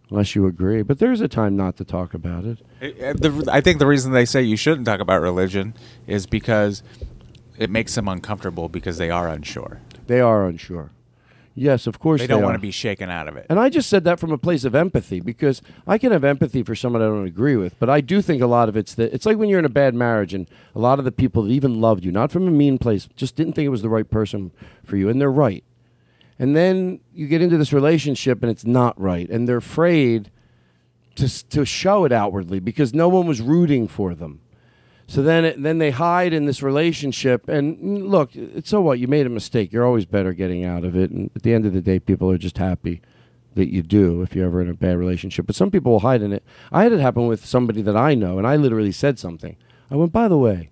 [0.09, 0.81] Unless you agree.
[0.81, 2.59] But there's a time not to talk about it.
[2.81, 5.73] Uh, I think the reason they say you shouldn't talk about religion
[6.07, 6.83] is because
[7.61, 9.79] it makes them uncomfortable because they are unsure.
[10.07, 10.91] They are unsure.
[11.53, 13.45] Yes, of course They don't want to be shaken out of it.
[13.49, 16.63] And I just said that from a place of empathy because I can have empathy
[16.63, 19.13] for someone I don't agree with, but I do think a lot of it's that
[19.13, 21.51] it's like when you're in a bad marriage and a lot of the people that
[21.51, 24.09] even loved you, not from a mean place, just didn't think it was the right
[24.09, 24.51] person
[24.85, 25.63] for you, and they're right.
[26.39, 30.31] And then you get into this relationship and it's not right, and they're afraid
[31.15, 34.39] to to show it outwardly because no one was rooting for them.
[35.11, 38.31] So then, it, then they hide in this relationship, and look,
[38.63, 39.73] so what you made a mistake.
[39.73, 42.31] You're always better getting out of it, and at the end of the day, people
[42.31, 43.01] are just happy
[43.55, 45.47] that you do if you're ever in a bad relationship.
[45.47, 46.45] But some people will hide in it.
[46.71, 49.57] I had it happen with somebody that I know, and I literally said something.
[49.89, 50.69] I went, by the way,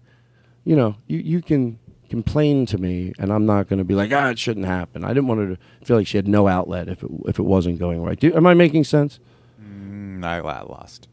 [0.63, 1.77] you know, you, you can
[2.09, 5.03] complain to me, and I'm not going to be like, ah, it shouldn't happen.
[5.03, 7.43] I didn't want her to feel like she had no outlet if it, if it
[7.43, 8.17] wasn't going right.
[8.17, 9.19] Do, am I making sense?
[9.61, 11.09] Mm, I lost.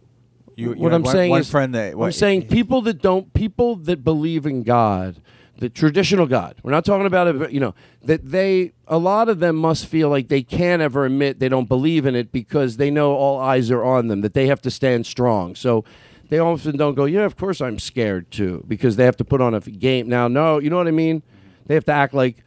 [0.56, 3.32] You, you what I'm one, saying one is, friend that I'm saying people that don't,
[3.34, 5.20] people that believe in God,
[5.58, 6.56] the traditional God.
[6.62, 10.08] We're not talking about it, you know, that they, a lot of them must feel
[10.08, 13.70] like they can't ever admit they don't believe in it because they know all eyes
[13.70, 15.54] are on them, that they have to stand strong.
[15.54, 15.84] So
[16.30, 19.42] they often don't go, yeah, of course I'm scared too, because they have to put
[19.42, 20.08] on a game.
[20.08, 21.22] Now, no, you know what I mean?
[21.66, 22.38] They have to act like,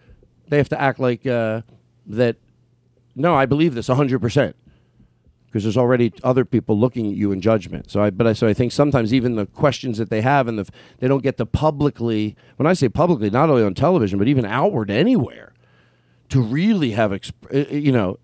[0.48, 1.62] they have to act like uh,
[2.08, 2.38] that,
[3.16, 4.54] no, I believe this 100%
[5.50, 7.90] because there's already other people looking at you in judgment.
[7.90, 10.60] So I, but I, so I think sometimes even the questions that they have and
[10.60, 12.36] the, they don't get to publicly.
[12.58, 15.54] When I say publicly, not only on television but even outward anywhere,
[16.30, 18.20] to really have, exp- uh, you know,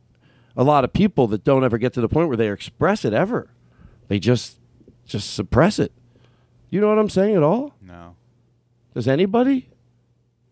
[0.56, 3.14] a lot of people that don't ever get to the point where they express it
[3.14, 3.50] ever.
[4.08, 4.60] They just,
[5.06, 5.92] just suppress it.
[6.70, 7.74] You know what I'm saying at all?
[7.82, 8.16] No.
[8.94, 9.70] Does anybody?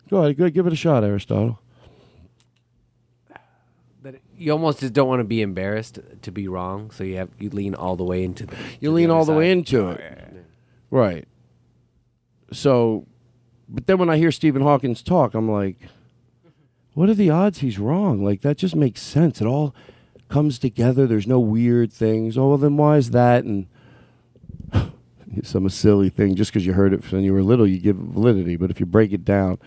[0.09, 1.59] Go ahead, go give it a shot, Aristotle.
[4.43, 7.29] That you almost just don't want to be embarrassed to be wrong, so you have
[7.39, 8.55] you lean all the way into the.
[8.81, 10.33] You lean other all the way into it.
[10.33, 10.37] Oh,
[10.91, 11.27] right.
[12.51, 13.07] So,
[13.69, 15.77] but then when I hear Stephen Hawkins talk, I'm like,
[16.93, 18.23] what are the odds he's wrong?
[18.23, 19.39] Like, that just makes sense.
[19.39, 19.73] It all
[20.27, 21.07] comes together.
[21.07, 22.37] There's no weird things.
[22.37, 23.45] Oh, well, then why is that?
[23.45, 23.67] And
[25.43, 26.35] some silly thing.
[26.35, 28.57] Just because you heard it when you were little, you give it validity.
[28.57, 29.57] But if you break it down,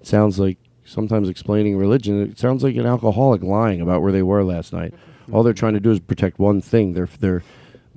[0.00, 4.22] it sounds like sometimes explaining religion, it sounds like an alcoholic lying about where they
[4.22, 4.94] were last night.
[5.32, 6.92] All they're trying to do is protect one thing.
[6.92, 7.42] They're, they're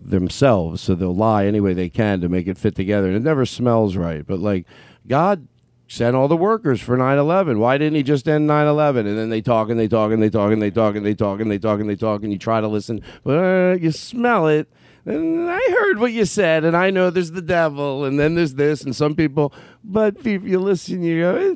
[0.01, 3.07] themselves, so they'll lie any way they can to make it fit together.
[3.07, 4.25] And it never smells right.
[4.25, 4.65] But like
[5.07, 5.47] God
[5.87, 7.57] sent all the workers for 9-11.
[7.57, 8.99] Why didn't he just end 9-11?
[8.99, 11.13] And then they talk and they talk and they talk and they talk and they
[11.13, 13.91] talk and they talk and they talk and you try to listen, but uh, you
[13.91, 14.69] smell it.
[15.05, 18.53] And I heard what you said, and I know there's the devil, and then there's
[18.55, 19.53] this, and some people.
[19.83, 21.55] But if you listen, you go eh,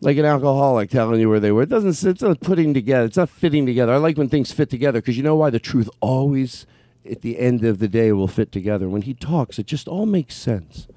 [0.00, 1.62] like an alcoholic telling you where they were.
[1.62, 2.08] It doesn't.
[2.08, 3.06] It's not putting together.
[3.06, 3.92] It's not fitting together.
[3.92, 6.66] I like when things fit together because you know why the truth always,
[7.08, 8.88] at the end of the day, will fit together.
[8.88, 10.88] When he talks, it just all makes sense.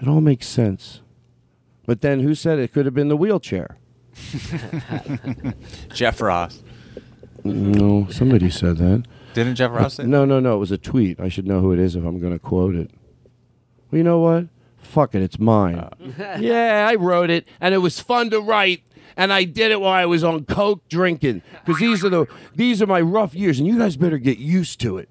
[0.00, 1.00] It all makes sense.
[1.86, 3.76] But then who said it could have been the wheelchair?
[5.92, 6.62] Jeff Ross.
[7.44, 9.04] No, somebody said that.
[9.34, 10.56] Didn't Jeff Ross uh, say No, no, no.
[10.56, 11.20] It was a tweet.
[11.20, 12.90] I should know who it is if I'm going to quote it.
[13.90, 14.46] Well, you know what?
[14.94, 15.22] Fuck it.
[15.22, 15.88] It's mine.
[16.38, 18.82] yeah, I wrote it, and it was fun to write.
[19.16, 22.80] And I did it while I was on coke drinking because these are the these
[22.80, 25.08] are my rough years, and you guys better get used to it.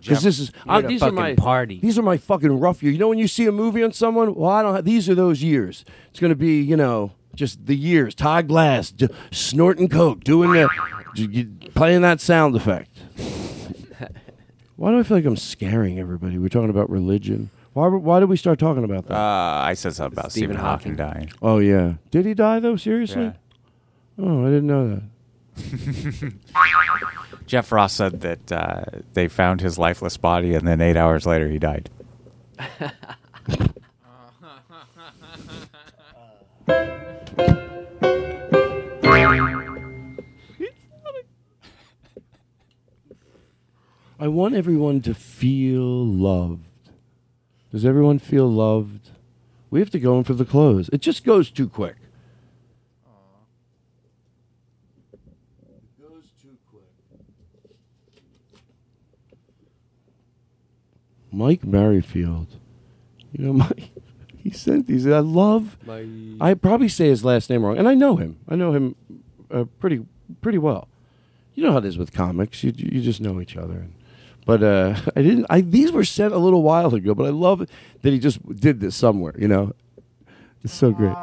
[0.00, 1.78] Because this is You're uh, at a these are fucking my party.
[1.80, 2.94] These are my fucking rough years.
[2.94, 4.74] You know when you see a movie on someone, well, I don't.
[4.74, 5.84] Have, these are those years.
[6.10, 8.14] It's going to be you know just the years.
[8.14, 10.68] Todd Glass d- snorting coke, doing the
[11.14, 11.28] j-
[11.62, 12.90] y- playing that sound effect.
[14.76, 16.38] Why do I feel like I'm scaring everybody?
[16.38, 17.50] We're talking about religion.
[17.72, 17.88] Why?
[17.88, 19.14] Why did we start talking about that?
[19.14, 21.30] Uh, I said something about Stephen, Hawking dying.
[21.40, 22.76] oh yeah, did he die though?
[22.76, 23.22] Seriously?
[23.24, 23.32] Yeah.
[24.18, 25.00] Oh, I didn't know
[25.56, 26.34] that.
[27.46, 31.48] Jeff Ross said that uh, they found his lifeless body, and then eight hours later
[31.48, 31.90] he died.
[44.18, 46.66] I want everyone to feel loved.
[47.72, 49.10] Does everyone feel loved?
[49.70, 50.90] We have to go in for the close.
[50.90, 51.96] It just goes too quick.
[55.12, 55.18] It
[55.98, 56.82] goes too quick.
[61.32, 62.48] Mike Merrifield.
[63.32, 63.90] You know, Mike.
[64.36, 65.06] He sent these.
[65.06, 65.78] I love.
[66.40, 68.38] I probably say his last name wrong, and I know him.
[68.48, 68.96] I know him
[69.50, 70.04] uh, pretty
[70.42, 70.88] pretty well.
[71.54, 72.62] You know how it is with comics.
[72.64, 73.86] You you just know each other.
[74.44, 75.46] But uh, I didn't.
[75.50, 77.14] I these were sent a little while ago.
[77.14, 77.68] But I love
[78.02, 79.34] that he just did this somewhere.
[79.38, 79.72] You know,
[80.62, 81.16] it's so great.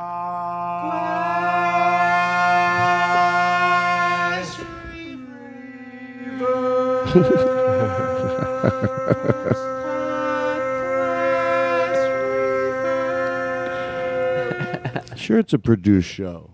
[15.18, 16.52] sure, it's a produced show.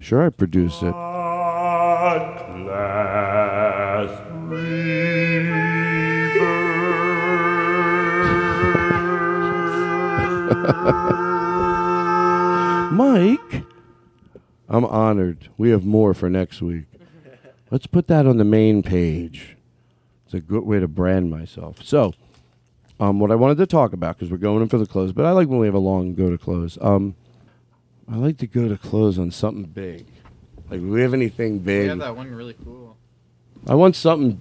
[0.00, 1.09] Sure, I produce it.
[12.92, 13.64] Mike,
[14.68, 15.48] I'm honored.
[15.58, 16.84] We have more for next week.
[17.70, 19.56] Let's put that on the main page.
[20.24, 21.82] It's a good way to brand myself.
[21.82, 22.14] So,
[23.00, 25.24] um, what I wanted to talk about because we're going in for the close, but
[25.24, 26.78] I like when we have a long go to close.
[26.80, 27.16] Um,
[28.08, 30.06] I like to go to close on something big.
[30.70, 31.88] Like, we have anything big?
[31.88, 32.96] Yeah, that one really cool.
[33.66, 34.40] I want something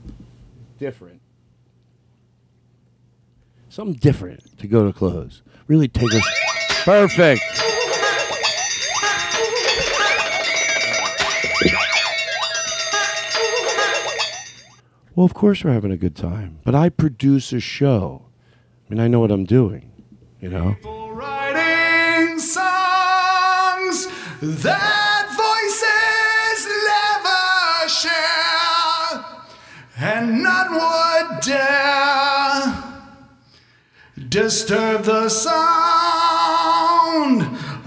[0.77, 1.21] different.
[3.69, 5.41] Something different to go to close.
[5.69, 6.27] Really take us.
[6.83, 7.43] Perfect.
[15.15, 18.25] Well, of course we're having a good time, but I produce a show.
[18.87, 19.91] I mean, I know what I'm doing,
[20.39, 20.75] you know?
[21.11, 24.07] Writing songs
[24.41, 25.08] that
[34.29, 35.57] disturb the sound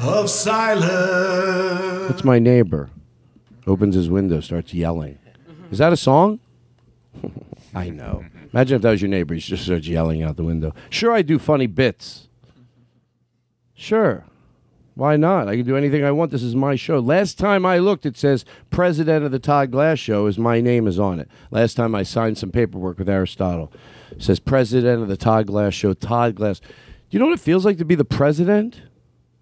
[0.00, 0.90] of silence.
[2.08, 2.90] That's my neighbor.
[3.66, 5.18] Opens his window, starts yelling.
[5.70, 6.40] Is that a song?
[7.74, 8.24] I know.
[8.52, 9.34] Imagine if that was your neighbor.
[9.34, 10.74] He just starts yelling out the window.
[10.90, 12.28] Sure, I do funny bits.
[13.74, 14.24] Sure.
[14.94, 15.48] Why not?
[15.48, 16.32] I can do anything I want.
[16.32, 16.98] This is my show.
[16.98, 20.86] Last time I looked, it says president of the Todd Glass Show is my name
[20.86, 21.28] is on it.
[21.50, 23.72] Last time I signed some paperwork with Aristotle,
[24.18, 25.94] says president of the Todd Glass Show.
[25.94, 26.60] Todd Glass.
[26.60, 26.66] Do
[27.10, 28.80] you know what it feels like to be the president?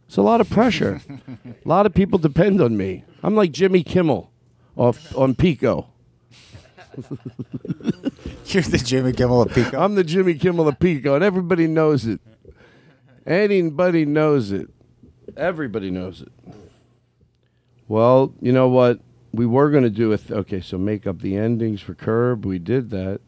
[0.07, 1.01] It's a lot of pressure.
[1.45, 3.05] a lot of people depend on me.
[3.23, 4.31] I'm like Jimmy Kimmel
[4.77, 5.87] off on Pico.
[8.47, 9.81] You're the Jimmy Kimmel of Pico.
[9.81, 12.21] I'm the Jimmy Kimmel of Pico, and everybody knows it.
[13.27, 14.68] Anybody knows it.
[15.37, 16.33] Everybody knows it.
[17.87, 19.01] Well, you know what?
[19.33, 20.31] We were going to do it.
[20.31, 22.45] Okay, so make up the endings for Curb.
[22.45, 23.21] We did that.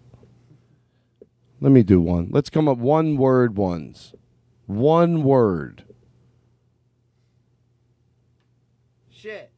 [1.62, 2.26] Let me do one.
[2.32, 4.14] Let's come up one word ones.
[4.66, 5.84] One word.
[9.08, 9.52] Shit.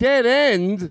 [0.00, 0.90] Dead end.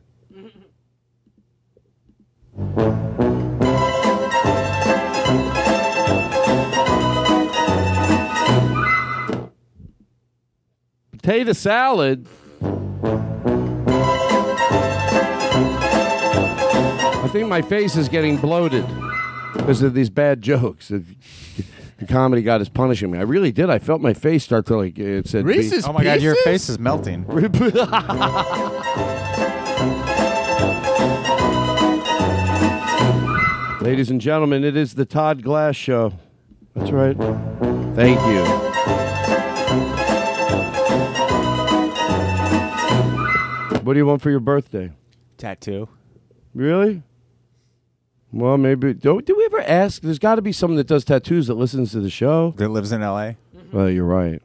[11.12, 12.26] Potato salad.
[17.22, 18.86] I think my face is getting bloated
[19.54, 20.88] because of these bad jokes.
[20.90, 21.04] The,
[22.00, 23.20] the comedy god is punishing me.
[23.20, 23.70] I really did.
[23.70, 25.46] I felt my face start to like it said.
[25.46, 26.46] Reese's Oh my God, your Pieces?
[26.46, 27.26] face is melting.
[33.82, 36.14] Ladies and gentlemen, it is the Todd Glass Show.
[36.76, 37.18] That's right.
[37.96, 38.69] Thank you.
[43.90, 44.92] What do you want for your birthday?
[45.40, 45.90] Tattoo.
[46.54, 47.02] Really?
[48.32, 48.94] Well, maybe.
[48.94, 50.04] Do, do we ever ask?
[50.04, 52.54] There's got to be someone that does tattoos that listens to the show.
[52.58, 53.38] That lives in L.A.
[53.72, 54.44] Well, you're right.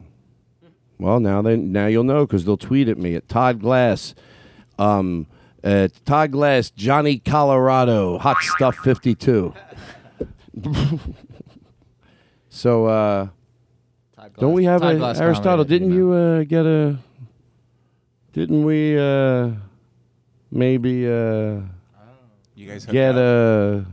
[0.99, 4.15] Well, now they now you'll know because they'll tweet at me at Todd Glass,
[4.79, 5.27] um,
[5.63, 9.53] at Todd Glass, Johnny Colorado, Hot Stuff 52.
[12.49, 13.29] so, uh,
[14.39, 15.67] don't we have Todd a Glass Aristotle?
[15.67, 16.99] comedy, Didn't you uh, get a?
[18.35, 19.51] Didn't we uh,
[20.51, 21.61] maybe uh,
[22.57, 23.87] You guys get a?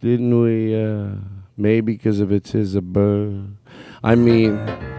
[0.00, 1.08] Didn't we uh,
[1.56, 3.54] maybe because of it's his a bird?
[4.02, 4.56] I mean,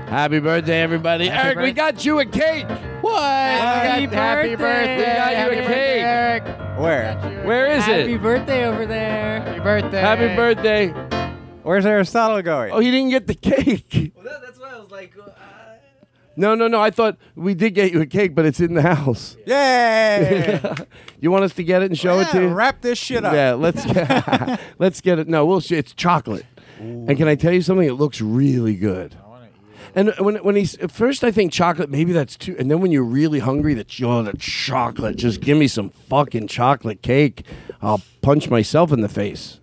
[0.07, 1.27] happy birthday, everybody!
[1.27, 2.67] Happy Eric, we got you a cake.
[3.01, 3.19] What?
[3.19, 4.97] Happy We got- Happy birthday!
[4.97, 6.01] We got you a cake.
[6.03, 6.43] Eric.
[6.79, 7.15] Where?
[7.45, 7.99] Where is Happy it?
[8.09, 9.41] Happy birthday over there.
[9.41, 10.01] Happy birthday.
[10.01, 10.87] Happy birthday!
[11.63, 12.71] Where's Aristotle going?
[12.73, 14.11] Oh, he didn't get the cake.
[14.15, 15.31] Well, that's why I was like, uh,
[16.37, 16.81] No, no, no.
[16.81, 19.37] I thought we did get you a cake, but it's in the house.
[19.45, 20.59] Yay!
[21.21, 22.47] you want us to get it and show it to you?
[22.49, 23.33] wrap this shit up.
[23.33, 25.27] Yeah, let's get, let's get it.
[25.27, 25.61] No, we'll.
[25.61, 26.45] sh- It's chocolate.
[26.79, 27.87] And can I tell you something?
[27.87, 29.15] It looks really good.
[29.97, 31.89] And when when he's at first, I think chocolate.
[31.89, 32.53] Maybe that's too.
[32.59, 35.15] And then when you're really hungry, that oh, the chocolate.
[35.15, 37.43] Just give me some fucking chocolate cake.
[37.81, 39.61] I'll punch myself in the face.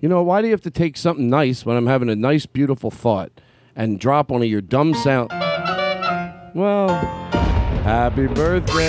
[0.00, 2.46] You know why do you have to take something nice when I'm having a nice,
[2.46, 3.30] beautiful thought
[3.76, 5.30] and drop one of your dumb sound?
[6.54, 6.88] Well,
[7.82, 8.86] happy birthday.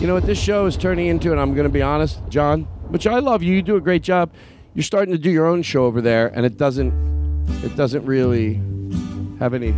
[0.00, 2.64] You know what this show is turning into, and I'm going to be honest, John,
[2.88, 3.54] which I love you.
[3.54, 4.32] You do a great job.
[4.74, 6.92] You're starting to do your own show over there, and it doesn't,
[7.62, 8.54] it doesn't really
[9.38, 9.70] have any.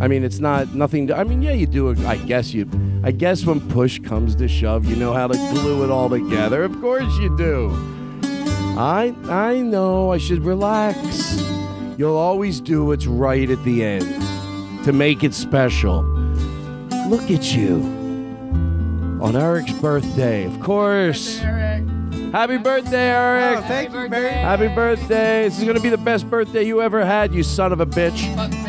[0.00, 1.06] I mean, it's not nothing.
[1.08, 1.90] To, I mean, yeah, you do.
[2.06, 2.68] I guess you.
[3.02, 6.62] I guess when push comes to shove, you know how to glue it all together.
[6.62, 7.70] Of course you do.
[8.78, 10.12] I I know.
[10.12, 10.98] I should relax.
[11.98, 14.04] You'll always do what's right at the end
[14.84, 16.02] to make it special.
[17.08, 17.78] Look at you
[19.20, 21.38] on Eric's birthday, of course.
[21.38, 23.58] Happy birthday, Eric!
[23.58, 24.30] Oh, thank you, Barry.
[24.30, 25.42] Happy birthday!
[25.42, 28.22] This is gonna be the best birthday you ever had, you son of a bitch.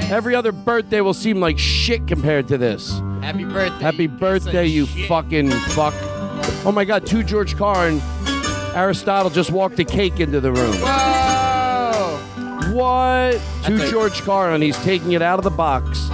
[0.10, 3.00] Every other birthday will seem like shit compared to this.
[3.22, 3.84] Happy birthday.
[3.84, 5.94] Happy birthday, you fucking fuck.
[6.66, 8.02] Oh my god, two George Carlin
[8.74, 10.74] Aristotle just walked a cake into the room.
[10.78, 11.29] Whoa!
[12.80, 13.42] What?
[13.66, 14.62] To George Carlin.
[14.62, 16.10] He's taking it out of the box.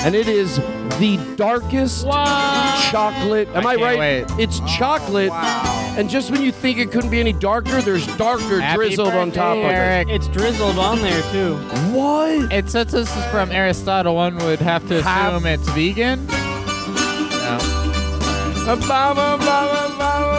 [0.00, 0.56] And it is
[0.98, 3.48] the darkest chocolate.
[3.48, 3.98] Am I, can't right?
[3.98, 4.26] wait.
[4.38, 5.32] It's chocolate.
[5.32, 9.32] And just when you think it couldn't be any darker, there's darker Happy drizzled on
[9.32, 9.74] top of it.
[9.74, 10.08] Eric.
[10.08, 11.56] It's drizzled on there too.
[11.92, 12.52] What?
[12.52, 16.26] It says this is from Aristotle, one would have to assume it's vegan.
[16.26, 17.58] No.
[18.70, 20.37] Oh, we're not.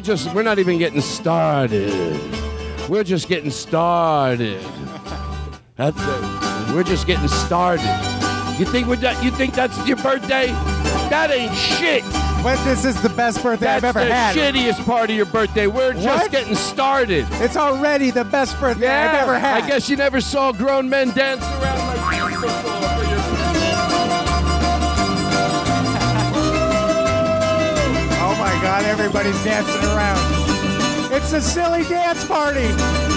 [0.00, 0.34] We're just.
[0.34, 1.92] We're not even getting started.
[2.88, 4.58] We're just getting started.
[5.76, 6.74] That's it.
[6.74, 7.84] We're just getting started.
[8.58, 8.96] You think we're?
[8.96, 10.46] done- You think that's your birthday?
[11.10, 12.02] That ain't shit.
[12.42, 14.34] But this is the best birthday That's I've ever had.
[14.34, 14.54] That's the had.
[14.78, 15.66] shittiest part of your birthday.
[15.66, 16.30] We're just What?
[16.30, 17.26] getting started.
[17.32, 19.64] It's already the best birthday I've ever had.
[19.64, 22.89] I guess you never saw grown men dance around like this before.
[28.70, 28.84] God!
[28.84, 31.12] Everybody's dancing around.
[31.12, 33.09] It's a silly dance party.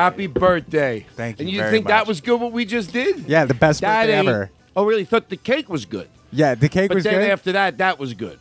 [0.00, 1.00] Happy birthday.
[1.00, 1.06] Happy birthday.
[1.16, 2.08] Thank And you you very think that much.
[2.08, 3.20] was good what we just did?
[3.28, 4.50] Yeah, the best That birthday ain't- ever.
[4.76, 5.04] Oh, really?
[5.04, 6.08] Thought the cake was good.
[6.32, 7.10] Yeah, the cake was good.
[7.10, 7.30] but was then good.
[7.30, 8.38] after that, that was good.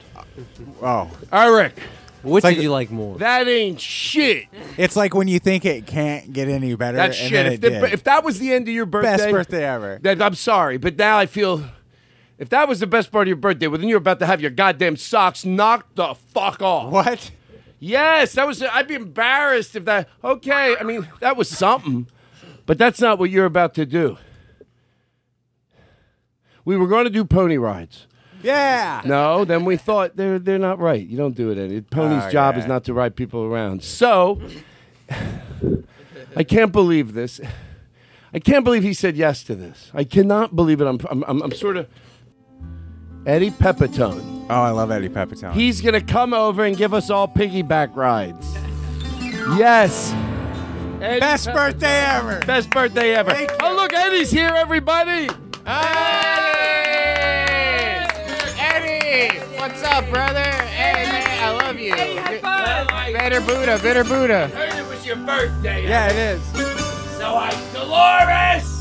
[0.82, 1.74] oh, Eric,
[2.24, 3.18] Which like- did you like more?
[3.18, 4.45] that ain't shit.
[4.78, 6.97] it's like when you think it can't get any better.
[6.97, 7.34] That's and shit.
[7.34, 7.93] Then If, it the- did.
[7.93, 9.99] if that was the end of your birthday, best birthday ever.
[10.03, 11.64] That, I'm sorry, but now I feel
[12.38, 14.39] if that was the best part of your birthday, well, then you're about to have
[14.39, 16.91] your goddamn socks knocked the fuck off.
[16.91, 17.32] What?
[17.80, 18.62] Yes, that was.
[18.62, 20.10] I'd be embarrassed if that.
[20.24, 22.08] Okay, I mean that was something,
[22.66, 24.18] but that's not what you're about to do.
[26.66, 28.06] We were going to do pony rides.
[28.44, 29.02] Yeah.
[29.06, 31.06] No, then we thought they're they're not right.
[31.06, 31.58] You don't do it.
[31.58, 32.62] Any pony's Oh, job yeah.
[32.62, 33.84] is not to ride people around.
[33.84, 34.42] So
[36.36, 37.42] I can't believe this.
[38.34, 39.90] I can't believe he said yes to this.
[39.94, 40.86] I cannot believe it.
[40.86, 41.88] I'm I'm I'm, I'm sort of
[43.26, 44.46] Eddie Pepitone.
[44.50, 45.54] Oh, I love Eddie Pepitone.
[45.54, 48.56] He's gonna come over and give us all piggyback rides.
[49.58, 50.12] Yes.
[51.02, 52.40] Eddie best Pep- birthday ever.
[52.46, 53.32] Best birthday ever.
[53.32, 55.30] Thank Oh look, Eddie's here, everybody.
[58.58, 60.40] Eddie, what's up, brother?
[60.44, 61.94] Hey, man, I love you.
[63.14, 64.48] Bitter Buddha, bitter Buddha.
[64.48, 65.88] heard it was your birthday.
[65.88, 66.42] Yeah, it is.
[67.18, 68.79] So I, Dolores,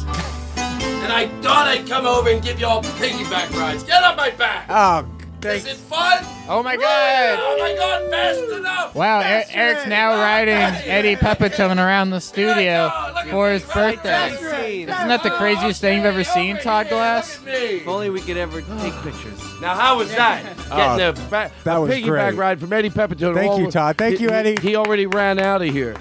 [1.09, 3.83] and I thought I'd come over and give you all piggyback rides.
[3.83, 4.67] Get on my back.
[4.69, 5.07] Oh,
[5.49, 6.25] Is it fun?
[6.51, 7.39] Oh my God.
[7.41, 8.11] Oh my God!
[8.11, 8.95] Fast enough.
[8.95, 12.91] Wow, Er- Eric's now riding Eddie Pepitone around the studio
[13.31, 14.35] for his birthday.
[14.37, 14.89] Scene.
[14.89, 17.39] Isn't that the craziest thing you've ever seen, Todd Glass?
[17.47, 19.41] If only we could ever take pictures.
[19.61, 20.43] Now, how was that?
[20.57, 22.35] Getting Oh, a, ba- that a was piggyback great.
[22.35, 23.35] ride from Eddie Pepitone.
[23.35, 23.97] Thank All- you, Todd.
[23.99, 24.57] Thank he- you, he- Eddie.
[24.61, 25.95] He already ran out of here.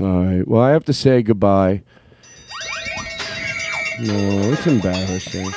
[0.00, 0.46] All right.
[0.46, 1.82] Well, I have to say goodbye.
[4.00, 5.50] No, it's embarrassing.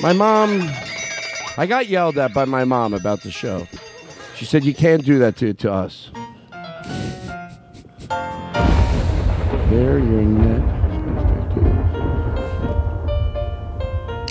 [0.00, 0.62] My mom,
[1.56, 3.66] I got yelled at by my mom about the show.
[4.36, 6.10] She said you can't do that to to us.
[9.70, 10.70] There, your net.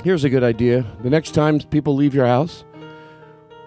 [0.04, 0.86] Here's a good idea.
[1.02, 2.64] The next time people leave your house,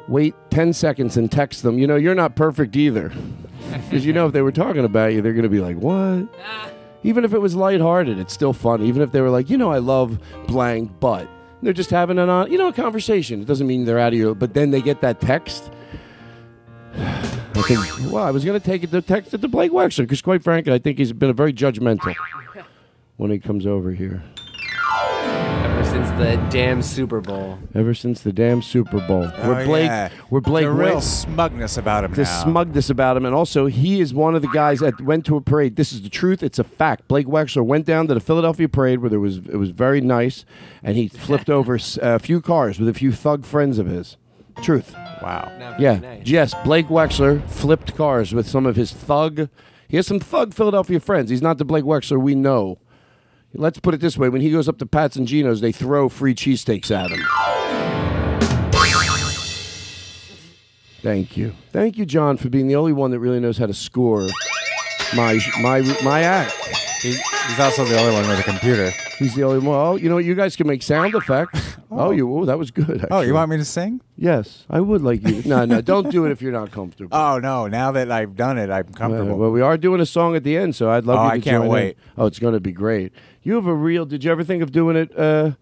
[0.07, 1.77] wait 10 seconds and text them.
[1.77, 3.11] You know, you're not perfect either.
[3.71, 6.27] Because you know, if they were talking about you, they're going to be like, what?
[7.03, 8.81] Even if it was lighthearted, it's still fun.
[8.81, 11.27] Even if they were like, you know, I love blank, but
[11.61, 13.41] they're just having an, on, you know, a conversation.
[13.41, 14.35] It doesn't mean they're out of your.
[14.35, 15.71] But then they get that text.
[17.55, 19.99] I think, well, I was going to take it to text it to Blake Wexler
[19.99, 22.15] because, quite frankly, I think he's been a very judgmental
[23.17, 24.23] when he comes over here.
[25.93, 27.59] Ever since the damn Super Bowl.
[27.75, 30.09] Ever since the damn Super Bowl, Oh, where Blake, yeah.
[30.29, 32.43] where Blake There's a real went- smugness about him the now.
[32.43, 35.41] smugness about him, and also he is one of the guys that went to a
[35.41, 35.75] parade.
[35.75, 37.07] This is the truth; it's a fact.
[37.07, 40.45] Blake Wexler went down to the Philadelphia parade where there was it was very nice,
[40.81, 44.17] and he flipped over a few cars with a few thug friends of his.
[44.63, 44.93] Truth.
[45.21, 45.51] Wow.
[45.77, 45.99] Yeah.
[46.25, 49.47] Yes, Blake Wexler flipped cars with some of his thug.
[49.87, 51.29] He has some thug Philadelphia friends.
[51.29, 52.79] He's not the Blake Wexler we know.
[53.55, 56.09] Let's put it this way: when he goes up to Pat's and Geno's, they throw
[56.09, 57.23] free cheesesteaks at him.
[61.01, 63.73] Thank you, thank you, John, for being the only one that really knows how to
[63.73, 64.27] score
[65.15, 66.53] my my my act.
[67.47, 68.91] He's also the only one with a computer.
[69.19, 69.77] He's the only one.
[69.77, 70.25] Oh, you know what?
[70.25, 71.75] You guys can make sound effects.
[71.91, 72.31] oh, you.
[72.33, 73.05] Oh, that was good.
[73.11, 74.01] Oh, you want me to sing?
[74.17, 75.41] Yes, I would like you.
[75.45, 77.09] No, no, don't do it if you're not comfortable.
[77.15, 77.67] Oh no!
[77.67, 79.33] Now that I've done it, I'm comfortable.
[79.33, 81.29] Uh, well, we are doing a song at the end, so I'd love Oh, you
[81.29, 81.71] I can't join in.
[81.71, 81.97] wait.
[82.17, 83.11] Oh, it's going to be great.
[83.43, 84.05] You have a real.
[84.05, 85.57] Did you ever think of doing it uh, to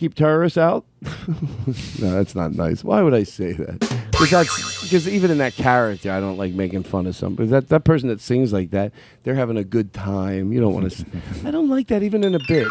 [0.00, 0.86] keep terrorists out?
[1.02, 2.82] no, that's not nice.
[2.82, 3.78] Why would I say that?
[4.12, 7.50] Because even in that character, I don't like making fun of somebody.
[7.50, 8.92] That that person that sings like that,
[9.22, 10.52] they're having a good time.
[10.52, 11.06] You don't want to.
[11.44, 12.66] I don't like that even in a bit.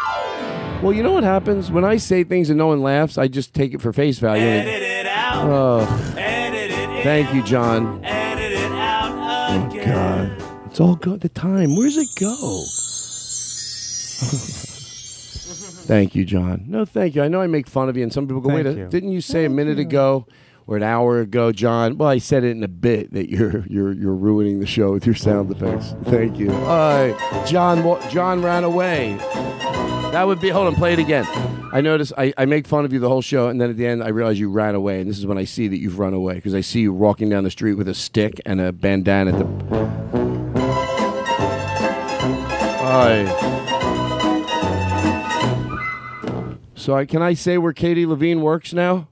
[0.82, 3.20] Well, you know what happens when I say things and no one laughs?
[3.20, 4.44] I just take it for face value.
[4.44, 5.46] Edit it out.
[5.48, 5.86] Oh,
[7.04, 8.04] thank you, John.
[8.04, 9.12] Edit it out
[9.52, 11.76] Oh God, it's all go the time.
[11.76, 12.64] Where's it go?
[15.90, 16.66] thank you, John.
[16.68, 17.24] No, thank you.
[17.24, 18.88] I know I make fun of you, and some people go, Thank "Wait, a, you.
[18.88, 20.26] didn't you say a minute ago
[20.68, 23.92] or an hour ago, John?" Well, I said it in a bit that you're you're
[23.92, 25.96] you're ruining the show with your sound effects.
[26.06, 26.52] Thank you.
[26.54, 27.84] All right, John.
[28.10, 29.18] John ran away.
[30.12, 30.50] That would be.
[30.50, 31.26] Hold on, play it again.
[31.72, 33.86] I notice I, I make fun of you the whole show, and then at the
[33.86, 36.14] end I realize you ran away, and this is when I see that you've run
[36.16, 39.32] away because I see you walking down the street with a stick and a bandana.
[39.34, 39.46] At the
[42.92, 43.59] Aye.
[46.80, 49.10] So I, can I say where Katie Levine works now?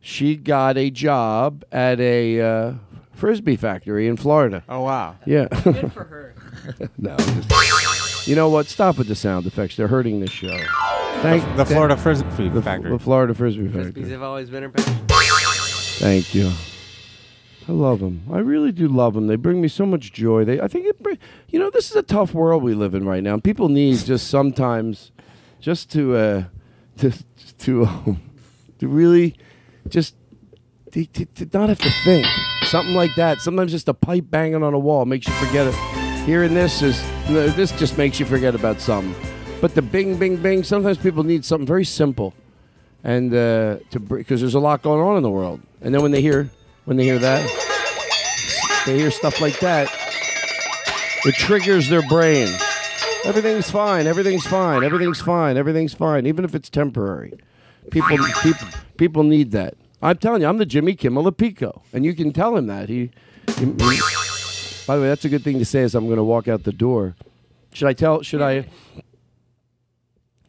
[0.00, 2.72] She got a job at a uh,
[3.12, 4.64] frisbee factory in Florida.
[4.70, 5.16] Oh wow!
[5.26, 5.48] Yeah.
[5.48, 6.34] Good for her.
[6.98, 7.14] no.
[7.16, 8.66] Just- you know what?
[8.66, 9.76] Stop with the sound effects.
[9.76, 10.56] They're hurting this show.
[11.20, 12.90] Thank The- the Florida Frisbee the, Factory.
[12.90, 14.04] The Florida Frisbee factory.
[14.04, 15.06] Frisbees have always been her passion.
[15.06, 16.50] Thank you.
[17.68, 18.22] I love them.
[18.32, 19.26] I really do love them.
[19.26, 20.44] They bring me so much joy.
[20.46, 23.04] They, I think it, bring, you know, this is a tough world we live in
[23.04, 23.36] right now.
[23.38, 25.12] People need just sometimes,
[25.60, 26.44] just to, uh,
[26.98, 27.12] to,
[27.58, 28.20] to, um,
[28.78, 29.36] to really,
[29.88, 30.14] just
[30.92, 32.26] to, to, to not have to think.
[32.64, 33.38] Something like that.
[33.40, 35.74] Sometimes just a pipe banging on a wall makes you forget it.
[36.24, 39.14] Hearing this is, this just makes you forget about something.
[39.60, 40.62] But the bing, bing, bing.
[40.62, 42.34] Sometimes people need something very simple
[43.04, 45.60] and uh, to because there's a lot going on in the world.
[45.80, 46.50] And then when they hear
[46.84, 47.42] when they hear that,
[48.86, 49.88] they hear stuff like that,
[51.24, 52.48] it triggers their brain.
[53.28, 54.06] Everything's fine.
[54.06, 54.82] Everything's fine.
[54.82, 55.56] Everything's fine.
[55.56, 56.26] Everything's fine.
[56.26, 57.34] Even if it's temporary,
[57.90, 59.74] people people people need that.
[60.00, 62.88] I'm telling you, I'm the Jimmy Kimmel of Pico, and you can tell him that.
[62.88, 63.10] He,
[63.58, 64.00] he- he-
[64.86, 66.62] by the way, that's a good thing to say as I'm going to walk out
[66.64, 67.14] the door.
[67.74, 68.22] Should I tell?
[68.22, 68.64] Should I?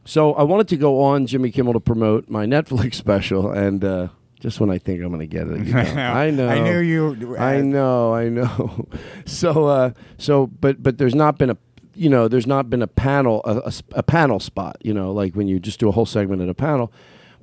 [0.06, 4.08] So I wanted to go on Jimmy Kimmel to promote my Netflix special, and uh,
[4.40, 5.80] just when I think I'm going to get it, you know.
[5.98, 6.48] I know.
[6.48, 8.14] I knew you- I know.
[8.14, 8.88] I know.
[9.26, 11.58] So, uh, so, but, but there's not been a,
[12.00, 15.60] you know, there's not been a panel, a panel spot, you know, like when you
[15.60, 16.94] just do a whole segment at a panel.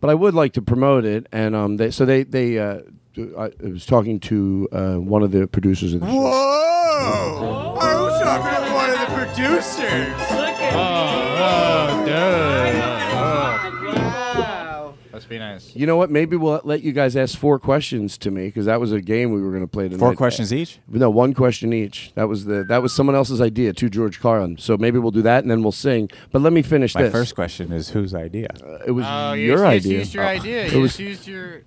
[0.00, 2.80] But I would like to promote it, and um, they, so they, they, uh,
[3.38, 6.12] I I was talking to uh, one of the producers of the show.
[6.12, 7.78] Whoa!
[7.80, 10.14] I was talking to one of the producers.
[10.78, 12.95] Oh, dude.
[15.27, 15.74] Must be nice.
[15.74, 16.09] You know what?
[16.09, 19.33] Maybe we'll let you guys ask four questions to me because that was a game
[19.33, 19.99] we were going to play tonight.
[19.99, 20.79] Four questions each?
[20.89, 22.12] No, one question each.
[22.14, 23.72] That was the that was someone else's idea.
[23.72, 24.57] To George Carlin.
[24.57, 26.11] So maybe we'll do that and then we'll sing.
[26.31, 27.12] But let me finish My this.
[27.12, 28.51] first question is whose idea?
[28.87, 29.99] it was Oh, you your just idea.
[29.99, 30.66] used your idea.
[30.66, 31.62] It You was- just used your.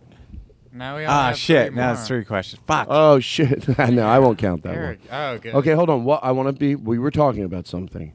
[0.72, 1.68] Now we Ah, have shit!
[1.68, 2.62] three Now it's three questions.
[2.66, 2.88] Fuck.
[2.89, 3.68] Oh shit!
[3.89, 4.99] no, I won't count that Eric.
[5.10, 5.20] one.
[5.20, 5.53] Oh, good.
[5.55, 6.05] Okay, hold on.
[6.05, 6.76] What I want to be.
[6.76, 8.14] We were talking about something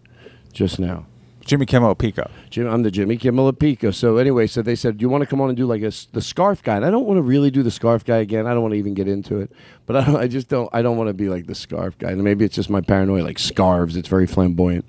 [0.54, 1.04] just now.
[1.44, 2.30] Jimmy Kimmel Pico.
[2.48, 3.90] Jim, I'm the Jimmy Kimmel Pico.
[3.90, 5.92] So anyway, so they said, "Do you want to come on and do like a
[6.12, 8.46] the scarf guy?" And I don't want to really do the scarf guy again.
[8.46, 9.50] I don't want to even get into it.
[9.86, 10.68] But I, I just don't.
[10.72, 12.10] I don't want to be like the scarf guy.
[12.10, 13.96] And maybe it's just my paranoia, like scarves.
[13.96, 14.86] It's very flamboyant.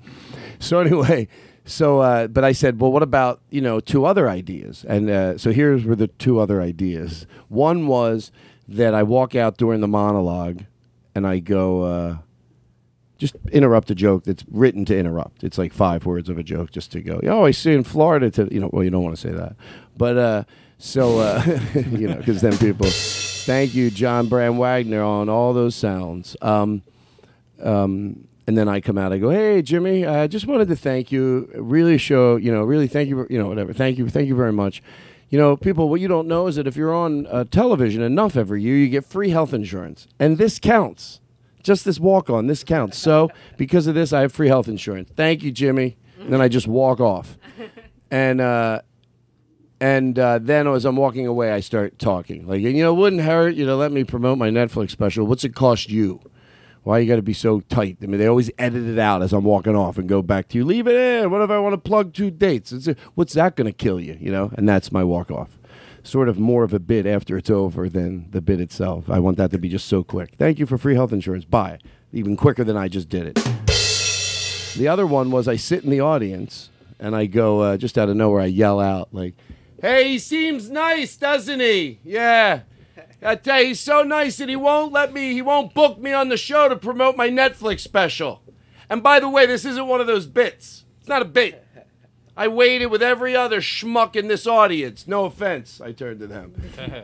[0.58, 1.28] So anyway,
[1.66, 4.84] so uh, but I said, well, what about you know two other ideas?
[4.88, 7.26] And uh, so here's were the two other ideas.
[7.48, 8.32] One was
[8.66, 10.62] that I walk out during the monologue,
[11.14, 11.82] and I go.
[11.82, 12.16] Uh,
[13.18, 15.42] just interrupt a joke that's written to interrupt.
[15.42, 17.20] It's like five words of a joke just to go.
[17.24, 18.30] Oh, I see in Florida.
[18.32, 19.56] To you know, well, you don't want to say that,
[19.96, 20.44] but uh,
[20.78, 21.42] so uh,
[21.74, 22.88] you know, because then people.
[22.90, 26.36] Thank you, John Brand Wagner, on all those sounds.
[26.42, 26.82] Um,
[27.62, 29.12] um, and then I come out.
[29.12, 31.48] I go, "Hey, Jimmy, I just wanted to thank you.
[31.54, 33.26] Really show, you know, really thank you.
[33.30, 33.72] You know, whatever.
[33.72, 34.82] Thank you, thank you very much.
[35.30, 38.36] You know, people, what you don't know is that if you're on uh, television enough
[38.36, 41.20] every year, you get free health insurance, and this counts.
[41.66, 42.96] Just this walk on, this counts.
[42.96, 45.10] So because of this, I have free health insurance.
[45.16, 45.96] Thank you, Jimmy.
[46.20, 47.36] And then I just walk off,
[48.10, 48.82] and uh,
[49.80, 52.46] and uh, then as I'm walking away, I start talking.
[52.46, 55.26] Like, you know, it wouldn't hurt you to let me promote my Netflix special.
[55.26, 56.20] What's it cost you?
[56.84, 57.98] Why you got to be so tight?
[58.00, 60.58] I mean, they always edit it out as I'm walking off and go back to
[60.58, 60.64] you.
[60.64, 61.30] Leave it in.
[61.30, 62.70] What if I want to plug two dates?
[62.70, 64.16] It's what's that going to kill you?
[64.20, 65.58] You know, and that's my walk off.
[66.06, 69.10] Sort of more of a bit after it's over than the bit itself.
[69.10, 70.34] I want that to be just so quick.
[70.38, 71.44] Thank you for free health insurance.
[71.44, 71.80] Bye.
[72.12, 73.34] Even quicker than I just did it.
[74.76, 78.08] The other one was I sit in the audience and I go uh, just out
[78.08, 78.42] of nowhere.
[78.42, 79.34] I yell out like,
[79.80, 81.98] "Hey, he seems nice, doesn't he?
[82.04, 82.60] Yeah."
[83.20, 86.12] I tell you, he's so nice that he won't let me, he won't book me
[86.12, 88.42] on the show to promote my Netflix special.
[88.88, 90.84] And by the way, this isn't one of those bits.
[91.00, 91.65] It's not a bit.
[92.36, 95.08] I waited with every other schmuck in this audience.
[95.08, 96.54] No offense, I turned to them.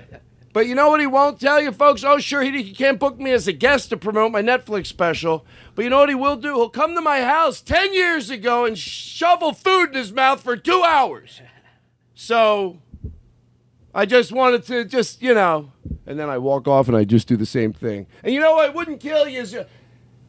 [0.52, 2.04] But you know what he won't tell you, folks?
[2.04, 5.46] Oh, sure, he, he can't book me as a guest to promote my Netflix special.
[5.74, 6.54] But you know what he will do?
[6.56, 10.56] He'll come to my house 10 years ago and shovel food in his mouth for
[10.56, 11.40] two hours.
[12.14, 12.80] So
[13.94, 15.72] I just wanted to just, you know,
[16.06, 18.06] and then I walk off and I just do the same thing.
[18.22, 18.68] And you know what?
[18.68, 19.56] It wouldn't kill you as,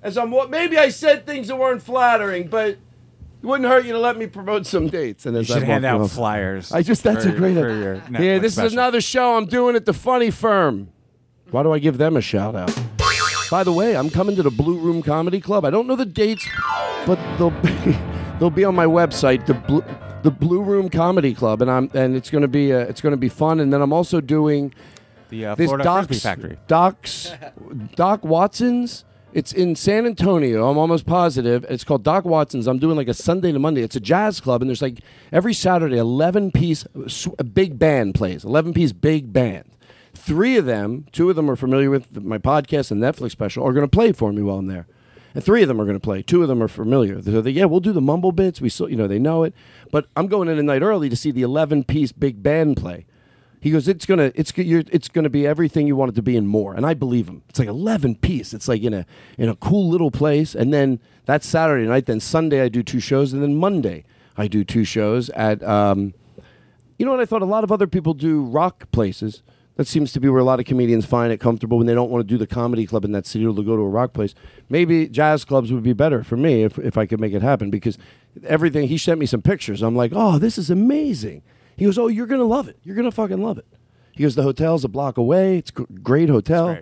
[0.01, 2.77] as I'm, maybe I said things that weren't flattering, but
[3.43, 5.25] it wouldn't hurt you to let me promote some dates.
[5.25, 8.01] And You as should I hand walk out flyers I just, that's a great idea.
[8.09, 10.89] Yeah, this is another show I'm doing at the Funny Firm.
[11.51, 12.73] Why do I give them a shout out?
[13.51, 15.65] By the way, I'm coming to the Blue Room Comedy Club.
[15.65, 16.47] I don't know the dates,
[17.05, 17.97] but they'll be,
[18.39, 19.83] they'll be on my website, the Blue,
[20.23, 23.11] the Blue Room Comedy Club, and I'm and it's going to be uh, it's going
[23.11, 23.59] to be fun.
[23.59, 24.73] And then I'm also doing
[25.29, 26.57] The uh, this Florida Doc's, Frisbee Factory.
[26.67, 27.31] Doc's
[27.95, 29.03] Doc Watson's.
[29.33, 30.69] It's in San Antonio.
[30.69, 31.65] I'm almost positive.
[31.67, 32.67] It's called Doc Watson's.
[32.67, 33.81] I'm doing like a Sunday to Monday.
[33.81, 34.99] It's a jazz club, and there's like
[35.31, 36.85] every Saturday, 11 piece
[37.39, 38.45] a big band plays.
[38.45, 39.65] 11 piece big band.
[40.13, 43.73] Three of them, two of them are familiar with my podcast and Netflix special, are
[43.73, 44.85] going to play for me while I'm there.
[45.33, 46.21] And three of them are going to play.
[46.21, 47.19] Two of them are familiar.
[47.19, 48.61] So they, yeah, we'll do the mumble bits.
[48.61, 49.55] We, so, you know, they know it.
[49.91, 53.07] But I'm going in a night early to see the 11 piece big band play.
[53.63, 56.45] He goes, it's gonna, it's it's gonna be everything you want it to be and
[56.45, 56.75] more.
[56.75, 57.43] And I believe him.
[57.47, 58.53] It's like eleven piece.
[58.53, 59.05] It's like in a
[59.37, 60.53] in a cool little place.
[60.53, 62.05] And then that's Saturday night.
[62.05, 64.03] Then Sunday I do two shows, and then Monday
[64.35, 65.63] I do two shows at.
[65.63, 66.13] Um,
[66.97, 67.41] you know what I thought?
[67.41, 69.43] A lot of other people do rock places.
[69.77, 72.11] That seems to be where a lot of comedians find it comfortable when they don't
[72.11, 74.11] want to do the comedy club in that city or to go to a rock
[74.11, 74.35] place.
[74.67, 77.71] Maybe jazz clubs would be better for me if, if I could make it happen
[77.71, 77.97] because
[78.45, 79.81] everything, he sent me some pictures.
[79.81, 81.43] I'm like, oh, this is amazing.
[81.75, 82.77] He goes, oh, you're going to love it.
[82.83, 83.65] You're going to fucking love it.
[84.11, 85.57] He goes, the hotel's a block away.
[85.57, 86.77] It's a great hotel.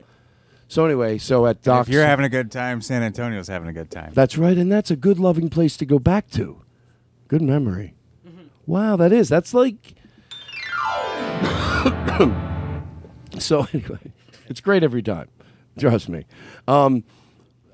[0.68, 1.90] So anyway, so at Doc's.
[1.90, 4.12] If you're having a good time, San Antonio's having a good time.
[4.14, 6.62] That's right, and that's a good, loving place to go back to.
[7.28, 7.96] Good memory.
[8.66, 9.28] Wow, that is.
[9.28, 9.96] That's like.
[13.40, 14.14] so anyway,
[14.48, 15.28] it's great every time.
[15.78, 16.26] Trust me.
[16.68, 17.04] Um,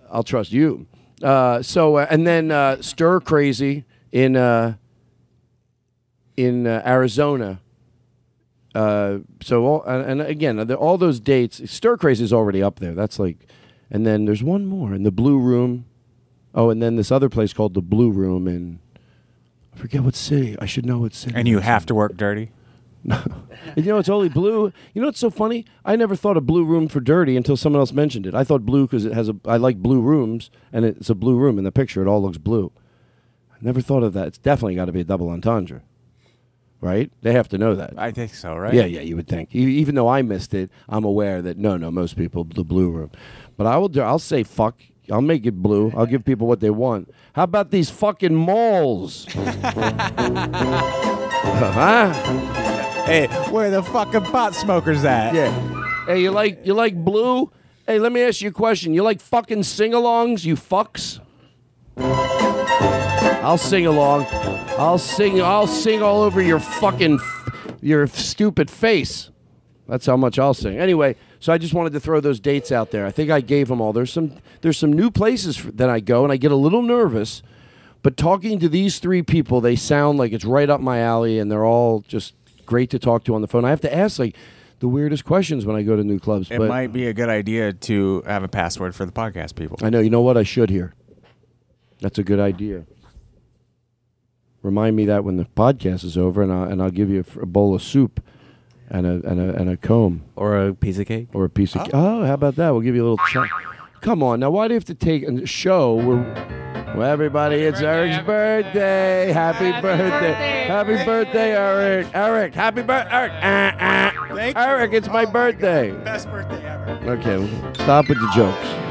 [0.09, 0.88] I'll trust you.
[1.22, 4.76] Uh, so uh, and then uh, stir crazy in uh,
[6.38, 7.59] in uh, Arizona.
[8.75, 11.69] Uh, so all, and, again, the- all those dates.
[11.69, 12.93] Stir crazy is already up there.
[12.93, 13.47] That's like,
[13.89, 15.85] and then there's one more in the Blue Room.
[16.53, 18.79] Oh, and then this other place called the Blue Room in.
[19.73, 20.55] I forget what city.
[20.59, 21.35] I should know what city.
[21.35, 22.51] And you have to work dirty.
[23.03, 23.33] And
[23.75, 24.73] you know, it's only blue.
[24.93, 25.65] You know what's so funny?
[25.85, 28.33] I never thought of blue room for dirty until someone else mentioned it.
[28.35, 29.35] I thought blue because it has a.
[29.45, 32.01] I like blue rooms, and it's a blue room in the picture.
[32.01, 32.71] It all looks blue.
[33.51, 34.27] I never thought of that.
[34.27, 35.83] It's definitely got to be a double entendre,
[36.82, 37.11] right?
[37.21, 37.93] They have to know that.
[37.97, 38.73] I think so, right?
[38.73, 39.53] Yeah, yeah, you would think.
[39.55, 42.89] E- Even though I missed it, I'm aware that no, no, most people the blue
[42.89, 43.11] room.
[43.57, 44.01] But I will do.
[44.01, 44.80] I'll say fuck.
[45.09, 45.91] I'll make it blue.
[45.95, 47.13] I'll give people what they want.
[47.34, 49.25] How about these fucking malls?
[51.71, 52.13] huh?
[53.05, 55.34] Hey, where the fucking pot smokers at?
[55.34, 55.51] Yeah.
[56.05, 57.51] Hey, you like you like blue?
[57.86, 58.93] Hey, let me ask you a question.
[58.93, 61.19] You like fucking sing-alongs, you fucks?
[61.97, 64.25] I'll sing along.
[64.78, 65.41] I'll sing.
[65.41, 67.19] I'll sing all over your fucking
[67.82, 69.32] your stupid face.
[69.88, 70.78] That's how much I'll sing.
[70.78, 73.05] Anyway, so I just wanted to throw those dates out there.
[73.05, 73.91] I think I gave them all.
[73.91, 77.41] There's some there's some new places that I go, and I get a little nervous.
[78.03, 81.51] But talking to these three people, they sound like it's right up my alley, and
[81.51, 83.65] they're all just great to talk to on the phone.
[83.65, 84.36] I have to ask like
[84.80, 86.51] the weirdest questions when I go to new clubs.
[86.51, 89.80] It but might be a good idea to have a password for the podcast people.
[89.82, 89.99] I know.
[89.99, 90.38] You know what?
[90.38, 90.93] I should here.
[91.99, 92.86] That's a good idea.
[94.64, 97.20] Remind me that when the podcast is over, and I'll, and I'll give you a,
[97.28, 98.22] f- a bowl of soup
[98.89, 101.76] and a, and a and a comb or a piece of cake or a piece
[101.76, 101.88] of.
[101.93, 102.72] Oh, how about that?
[102.72, 103.18] We'll give you a little.
[103.28, 103.49] Ch-
[104.01, 106.55] Come on, now why do you have to take a show where?
[106.95, 109.32] Well, everybody, it's Eric's birthday.
[109.32, 110.66] Happy, birthday.
[110.68, 112.08] Happy birthday, Eric.
[112.14, 113.12] Eric, happy birthday.
[113.12, 113.32] Eric.
[113.43, 114.53] Uh, uh.
[114.55, 115.91] Eric, it's my birthday.
[116.03, 117.12] Best birthday ever.
[117.12, 118.86] Okay, well, stop with the jokes.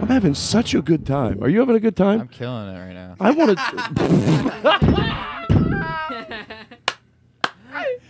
[0.00, 1.42] I'm having such a good time.
[1.42, 2.20] Are you having a good time?
[2.22, 3.16] I'm killing it right now.
[3.20, 3.64] I want to.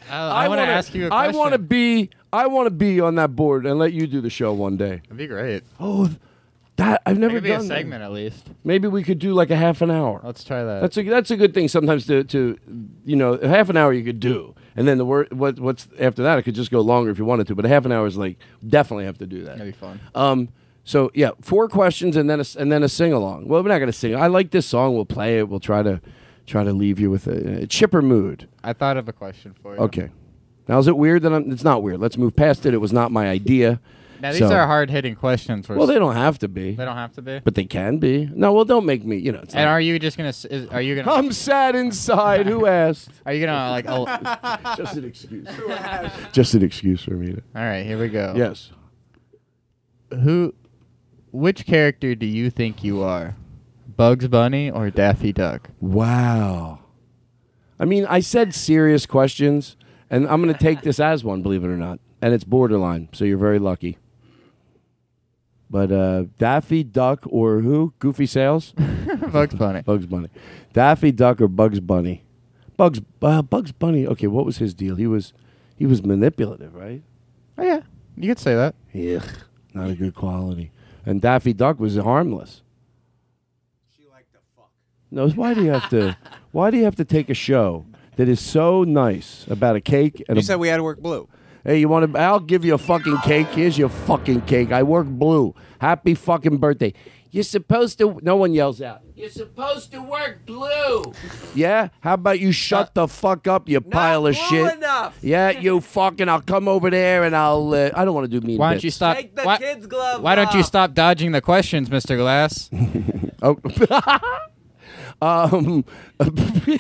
[0.11, 1.39] I, want to ask you a I question.
[1.39, 2.11] want to be.
[2.33, 5.03] I want to be on that board and let you do the show one day.
[5.05, 5.63] That'd be great.
[5.79, 6.11] Oh,
[6.77, 7.61] that I've never Maybe done.
[7.61, 7.69] a that.
[7.69, 8.49] segment at least.
[8.65, 10.21] Maybe we could do like a half an hour.
[10.25, 10.81] Let's try that.
[10.81, 12.59] That's a that's a good thing sometimes to to
[13.05, 15.87] you know a half an hour you could do and then the word what what's
[16.01, 17.93] after that it could just go longer if you wanted to but a half an
[17.93, 19.59] hour is like definitely have to do that.
[19.59, 20.01] That'd be fun.
[20.15, 20.49] Um.
[20.85, 23.49] So yeah, four questions and then a, and then a sing along.
[23.49, 24.15] Well, we're not gonna sing.
[24.17, 24.95] I like this song.
[24.95, 25.49] We'll play it.
[25.49, 26.01] We'll try to
[26.47, 28.49] try to leave you with a, a chipper mood.
[28.63, 29.81] I thought of a question for you.
[29.81, 30.11] Okay.
[30.69, 31.51] Now is it weird that I'm?
[31.51, 32.01] It's not weird.
[32.01, 32.75] Let's move past it.
[32.75, 33.81] It was not my idea.
[34.21, 35.67] Now these So- are hard hitting questions.
[35.67, 36.75] For Well, they don't have to be.
[36.75, 37.41] They don't have to be.
[37.45, 38.31] But they can be.
[38.35, 39.17] No, well, don't make me.
[39.17, 39.41] You know.
[39.41, 40.29] It's And not- are you just gonna?
[40.31, 41.11] s- Is, are you gonna?
[41.13, 42.47] I'm sad inside.
[42.47, 43.11] Who asked?
[43.27, 43.87] Are you gonna like?
[43.87, 45.49] al- Just an excuse.
[46.33, 47.43] Just an excuse for me to.
[47.57, 48.35] All right, here we go.
[48.37, 48.71] Yes.
[50.11, 50.55] Who?
[51.35, 53.35] Which character do you think you are?
[53.97, 55.69] Bugs Bunny or Daffy Duck?
[55.81, 56.79] Wow.
[57.77, 59.77] I mean, I said serious questions,
[60.09, 61.99] and I'm going to take this as one, believe it or not.
[62.23, 63.99] And it's borderline, so you're very lucky.
[65.69, 67.95] But uh, Daffy Duck or who?
[67.99, 68.73] Goofy Sales?
[69.33, 69.83] Bugs Bunny.
[69.83, 70.29] Bugs Bunny.
[70.73, 72.23] Daffy Duck or Bugs Bunny?
[72.77, 74.07] Bugs uh, Bugs Bunny.
[74.07, 74.95] Okay, what was his deal?
[74.95, 75.33] He was
[75.75, 77.03] he was manipulative, right?
[77.59, 77.81] Oh yeah,
[78.17, 78.77] you could say that.
[78.93, 79.19] Yeah,
[79.73, 80.71] not a good quality.
[81.07, 82.63] And Daffy Duck was harmless.
[83.97, 84.71] She liked to fuck.
[85.11, 86.17] No, why do you have to?
[86.53, 87.85] Why do you have to take a show
[88.15, 91.01] that is so nice about a cake and You a said we had to work
[91.01, 91.29] blue.
[91.65, 92.19] Hey, you want to?
[92.19, 93.49] I'll give you a fucking cake.
[93.49, 94.71] Here's your fucking cake.
[94.71, 95.55] I work blue.
[95.81, 96.93] Happy fucking birthday.
[97.35, 98.21] You're supposed to.
[98.23, 99.01] No one yells out.
[99.17, 101.03] You're supposed to work blue.
[101.53, 101.89] Yeah.
[101.99, 104.75] How about you shut the fuck up, you pile of blue shit?
[104.77, 105.19] enough.
[105.21, 106.29] Yeah, you fucking.
[106.29, 107.75] I'll come over there and I'll.
[107.75, 108.59] Uh, I don't want to do mean.
[108.59, 108.85] Why don't bits.
[108.85, 109.17] you stop?
[109.17, 112.17] Take the why, kid's glove why don't you stop dodging the questions, Mr.
[112.17, 112.71] Glass?
[113.43, 113.59] Oh.
[115.21, 115.85] um.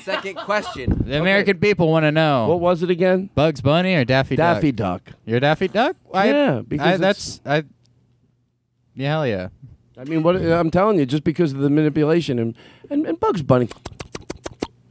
[0.02, 1.02] Second question.
[1.04, 2.46] The American people want to know.
[2.46, 3.28] What was it again?
[3.34, 4.56] Bugs Bunny or Daffy Duck?
[4.56, 5.02] Daffy Duck.
[5.26, 5.96] You're Daffy Duck?
[6.14, 7.64] I- Yeah, because I, that's I.
[8.94, 9.48] Yeah, hell yeah.
[9.96, 12.54] I mean, what I'm telling you, just because of the manipulation and
[12.90, 13.68] and, and Bugs Bunny.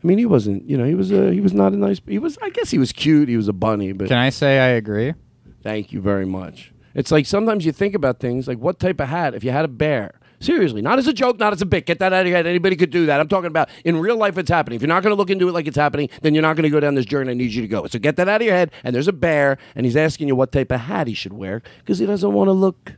[0.03, 0.69] I mean, he wasn't.
[0.69, 1.31] You know, he was a.
[1.31, 2.01] He was not a nice.
[2.05, 2.37] He was.
[2.41, 3.29] I guess he was cute.
[3.29, 4.07] He was a bunny, but.
[4.07, 5.13] Can I say I agree?
[5.61, 6.73] Thank you very much.
[6.93, 9.65] It's like sometimes you think about things like what type of hat if you had
[9.65, 10.19] a bear.
[10.39, 11.85] Seriously, not as a joke, not as a bit.
[11.85, 12.45] Get that out of your head.
[12.45, 13.21] Anybody could do that.
[13.21, 14.37] I'm talking about in real life.
[14.37, 14.75] It's happening.
[14.75, 16.63] If you're not going to look into it like it's happening, then you're not going
[16.63, 17.31] to go down this journey.
[17.31, 17.87] I need you to go.
[17.87, 18.71] So get that out of your head.
[18.83, 21.61] And there's a bear, and he's asking you what type of hat he should wear
[21.79, 22.91] because he doesn't want to look.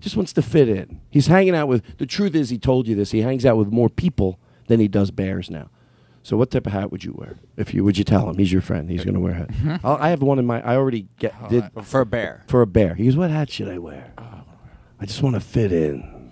[0.00, 1.00] Just wants to fit in.
[1.10, 1.84] He's hanging out with.
[1.98, 3.10] The truth is, he told you this.
[3.10, 5.68] He hangs out with more people than he does bears now.
[6.22, 7.36] So what type of hat would you wear?
[7.56, 8.90] If you would you tell him he's your friend?
[8.90, 9.80] He's going to wear a hat.
[9.84, 10.60] I'll, I have one in my.
[10.62, 12.44] I already get did For a bear.
[12.46, 12.94] for a bear.
[12.94, 14.12] He goes, "What hat should I wear?
[14.18, 16.30] I just want to fit in."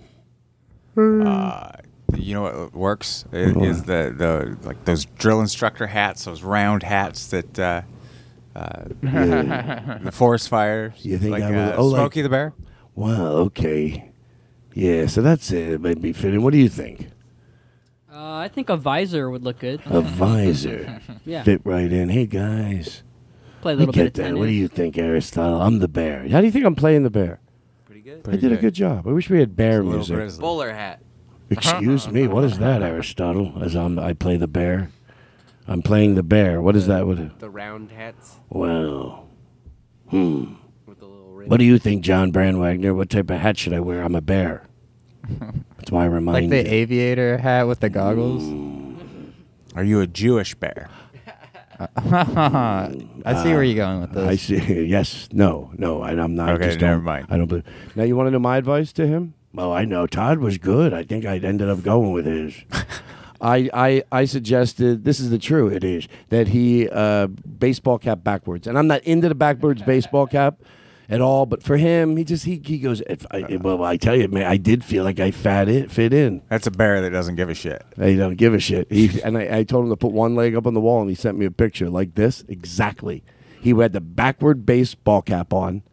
[0.97, 1.71] Uh,
[2.15, 6.83] you know what works I- is the the like those drill instructor hats, those round
[6.83, 7.81] hats that uh,
[8.55, 10.93] uh, the forest fires.
[11.03, 12.53] You think like I will- uh, oh, like- Smokey the Bear?
[12.95, 13.31] Wow.
[13.47, 14.11] Okay.
[14.73, 15.05] Yeah.
[15.07, 15.69] So that's it.
[15.73, 16.41] It might be fitting.
[16.41, 17.09] What do you think?
[18.11, 19.81] Uh, I think a visor would look good.
[19.85, 20.99] A visor.
[21.25, 21.43] Yeah.
[21.43, 22.09] Fit right in.
[22.09, 23.03] Hey guys.
[23.61, 24.37] Play a I little get bit of that.
[24.39, 25.61] What do you think, Aristotle?
[25.61, 26.27] I'm the bear.
[26.29, 27.39] How do you think I'm playing the bear?
[27.85, 28.27] Pretty good.
[28.27, 29.05] I did a good job.
[29.07, 30.15] I wish we had bear music.
[30.15, 30.41] grizzly.
[30.41, 31.01] Bowler hat.
[31.51, 32.25] Excuse me.
[32.27, 33.61] What is that, Aristotle?
[33.61, 34.91] As I'm, I play the bear.
[35.67, 36.61] I'm playing the bear.
[36.61, 37.05] What is that?
[37.05, 37.37] What?
[37.39, 39.25] The round hats Wow.
[40.09, 40.53] Hmm.
[40.87, 41.38] with the little ring.
[41.49, 42.93] What do you think, John Brand Wagner?
[42.93, 44.03] What type of hat should I wear?
[44.03, 44.63] I'm a bear.
[45.77, 46.75] That's why I remind Like the you.
[46.75, 48.43] aviator hat with the goggles.
[49.75, 50.89] Are you a Jewish bear?
[51.97, 54.27] I see where you're going with this.
[54.27, 54.83] I see.
[54.89, 55.29] Yes.
[55.31, 55.71] No.
[55.77, 56.01] No.
[56.01, 56.49] I, I'm not.
[56.49, 57.27] I Okay, just never don't- mind.
[57.29, 57.65] I don't believe.
[57.95, 59.33] Now you want to know my advice to him?
[59.53, 60.93] Well, I know Todd was good.
[60.93, 62.53] I think I ended up going with his.
[63.41, 68.23] I, I I suggested this is the true it is that he uh, baseball cap
[68.23, 70.59] backwards, and I'm not into the backwards baseball cap
[71.09, 71.45] at all.
[71.45, 73.01] But for him, he just he, he goes.
[73.01, 76.13] If I, well, I tell you, man, I did feel like I fat it fit
[76.13, 76.41] in.
[76.49, 77.83] That's a bear that doesn't give a shit.
[77.99, 78.91] He don't give a shit.
[78.91, 81.09] He, and I, I told him to put one leg up on the wall, and
[81.09, 83.23] he sent me a picture like this exactly.
[83.61, 85.83] He had the backward baseball cap on,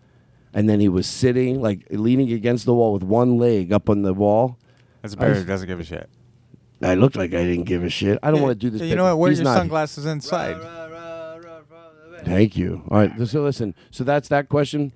[0.55, 4.03] and then he was sitting like leaning against the wall with one leg up on
[4.03, 4.59] the wall.
[5.03, 6.09] That's a bear I- that doesn't give a shit.
[6.83, 8.19] I looked like I didn't give a shit.
[8.23, 8.83] I don't want to do this.
[8.83, 8.97] You bit.
[8.97, 9.19] know what?
[9.19, 10.59] Wear He's your not- sunglasses inside.
[12.25, 12.83] Thank you.
[12.91, 13.29] All right.
[13.29, 13.75] So listen.
[13.91, 14.93] So that's that question.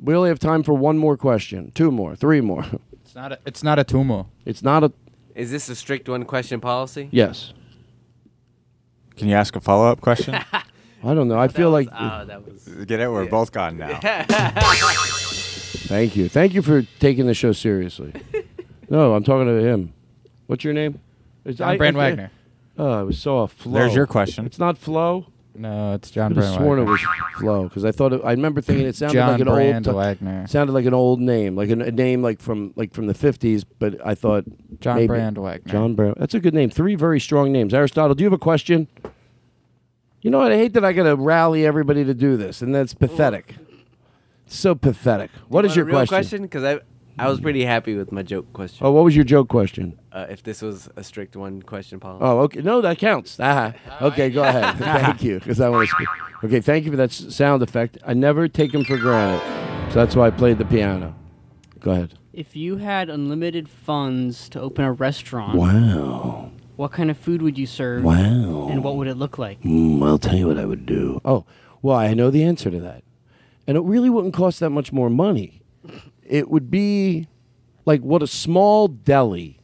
[0.00, 2.64] We only have time for one more question, two more, three more.
[3.08, 3.32] It's not.
[3.32, 4.26] A, it's not a tumor.
[4.44, 4.92] It's not a.
[5.34, 7.08] Is this a strict one question policy?
[7.10, 7.54] Yes.
[9.16, 10.34] Can you ask a follow up question?
[10.52, 11.38] I don't know.
[11.38, 11.88] I feel like.
[11.90, 12.64] Oh, that was.
[12.84, 13.10] Get it?
[13.10, 13.98] We're both gone now.
[15.88, 16.28] Thank you.
[16.28, 18.12] Thank you for taking the show seriously.
[18.90, 19.94] no, I'm talking to him.
[20.46, 21.00] What's your name?
[21.46, 22.30] It's- John Brand Wagner.
[22.76, 23.72] Oh, it was so off flow.
[23.72, 24.44] There's your question.
[24.44, 25.28] It's not flow.
[25.58, 26.88] No, it's John I could have Brand sworn Wagner.
[26.88, 29.46] it was flow because I thought it, I remember thinking it sounded John like an
[29.48, 30.46] Brand old Wagner.
[30.46, 33.64] sounded like an old name, like an, a name like from like from the fifties.
[33.64, 34.44] But I thought
[34.80, 35.70] John maybe- Brand Wagner.
[35.72, 36.14] John Brand.
[36.18, 36.70] That's a good name.
[36.70, 37.74] Three very strong names.
[37.74, 38.88] Aristotle, do you have a question?
[40.22, 40.52] You know what?
[40.52, 43.54] I hate that I got to rally everybody to do this, and that's pathetic.
[44.46, 45.30] So pathetic.
[45.48, 46.08] What is Want your a real question?
[46.16, 46.42] question?
[46.42, 46.80] Because I,
[47.18, 48.86] I was pretty happy with my joke question.
[48.86, 49.98] Oh, what was your joke question?
[50.12, 52.24] Uh, if this was a strict one question policy.
[52.24, 52.60] Oh, okay.
[52.60, 53.36] No, that counts.
[53.40, 54.76] Ah, okay, go ahead.
[54.78, 56.08] thank you, because I want to speak.
[56.44, 57.98] Okay, thank you for that s- sound effect.
[58.06, 59.42] I never take them for granted,
[59.92, 61.14] so that's why I played the piano.
[61.80, 62.14] Go ahead.
[62.32, 66.52] If you had unlimited funds to open a restaurant, Wow.
[66.76, 68.04] what kind of food would you serve?
[68.04, 68.68] Wow.
[68.70, 69.60] And what would it look like?
[69.62, 71.20] Mm, I'll tell you what I would do.
[71.24, 71.44] Oh,
[71.82, 73.02] well, I know the answer to that.
[73.66, 75.60] And it really wouldn't cost that much more money.
[76.28, 77.28] It would be
[77.84, 79.60] like what a small deli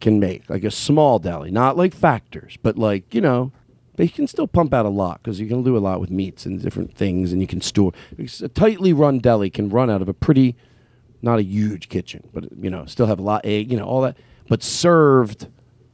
[0.00, 3.52] can make, like a small deli, not like Factor's, but like, you know,
[3.96, 6.44] they can still pump out a lot because you can do a lot with meats
[6.44, 7.92] and different things and you can store.
[8.18, 10.54] A tightly run deli can run out of a pretty,
[11.22, 14.02] not a huge kitchen, but, you know, still have a lot, egg, you know, all
[14.02, 14.18] that,
[14.48, 15.48] but served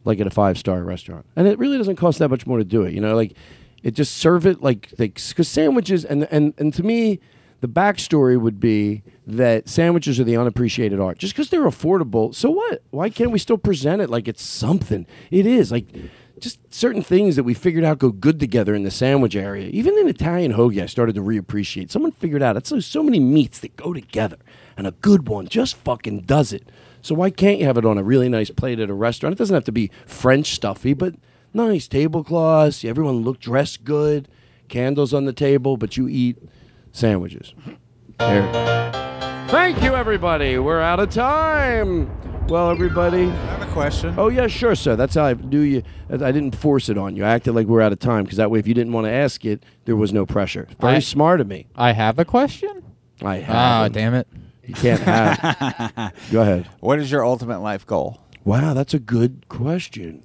[0.04, 1.26] like at a five star restaurant.
[1.36, 2.92] And it really doesn't cost that much more to do it.
[2.92, 3.36] You know, like
[3.82, 7.20] it just serve it like because sandwiches and and and to me,
[7.62, 11.16] the backstory would be that sandwiches are the unappreciated art.
[11.16, 12.82] Just because they're affordable, so what?
[12.90, 15.06] Why can't we still present it like it's something?
[15.30, 15.86] It is like.
[16.40, 19.68] Just certain things that we figured out go good together in the sandwich area.
[19.68, 21.92] Even in Italian hoagie, I started to reappreciate.
[21.92, 24.38] Someone figured out it's so, so many meats that go together,
[24.76, 26.68] and a good one just fucking does it.
[27.00, 29.34] So why can't you have it on a really nice plate at a restaurant?
[29.34, 31.14] It doesn't have to be French stuffy, but
[31.54, 32.84] nice tablecloths.
[32.84, 34.26] Everyone look dressed good.
[34.66, 36.38] Candles on the table, but you eat
[36.92, 37.54] sandwiches.
[38.18, 38.50] There.
[39.48, 40.58] Thank you, everybody.
[40.58, 42.10] We're out of time.
[42.48, 43.24] Well, everybody.
[43.24, 44.14] I have a question.
[44.18, 44.96] Oh yeah, sure, sir.
[44.96, 45.82] That's how I do you.
[46.10, 47.24] I didn't force it on you.
[47.24, 49.10] I acted like we're out of time because that way, if you didn't want to
[49.10, 50.68] ask it, there was no pressure.
[50.80, 51.66] Very I- smart of me.
[51.76, 52.82] I have a question.
[53.22, 53.54] I have.
[53.56, 54.26] Ah, damn it.
[54.64, 56.12] You can't have.
[56.32, 56.68] Go ahead.
[56.80, 58.20] What is your ultimate life goal?
[58.44, 60.22] Wow, that's a good question.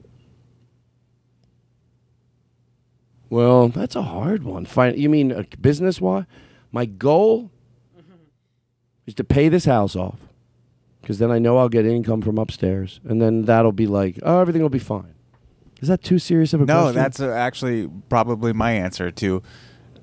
[3.29, 4.65] Well, that's a hard one.
[4.65, 6.25] Fin- you mean uh, business wise?
[6.71, 7.51] My goal
[9.05, 10.19] is to pay this house off
[11.01, 14.39] because then I know I'll get income from upstairs, and then that'll be like, oh,
[14.39, 15.13] everything will be fine.
[15.81, 16.95] Is that too serious of a No, question?
[16.95, 19.41] that's uh, actually probably my answer to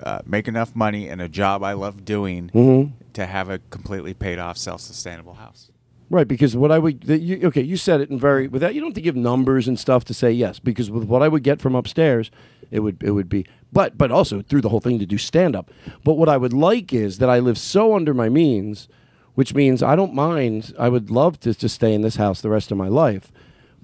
[0.03, 2.93] uh, make enough money in a job I love doing Mhm.
[3.15, 5.71] to have a completely paid off, self sustainable house.
[6.11, 8.81] Right, because what I would the, you, okay, you said it in very without you
[8.81, 11.43] don't have to give numbers and stuff to say yes, because with what I would
[11.43, 12.31] get from upstairs,
[12.71, 15.55] it would it would be but but also through the whole thing to do stand
[15.55, 15.71] up.
[16.03, 18.89] But what I would like is that I live so under my means,
[19.35, 20.75] which means I don't mind.
[20.79, 23.31] I would love to just stay in this house the rest of my life,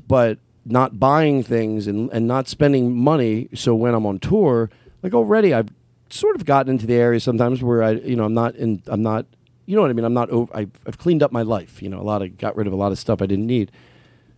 [0.09, 3.49] but not buying things and and not spending money.
[3.55, 4.71] So when I'm on tour,
[5.03, 5.69] like already I've
[6.09, 9.03] sort of gotten into the area sometimes where I you know I'm not in I'm
[9.03, 9.27] not
[9.71, 10.05] you know what I mean.
[10.05, 10.51] I'm not over.
[10.57, 11.81] I've, I've cleaned up my life.
[11.81, 13.71] You know, a lot of got rid of a lot of stuff I didn't need.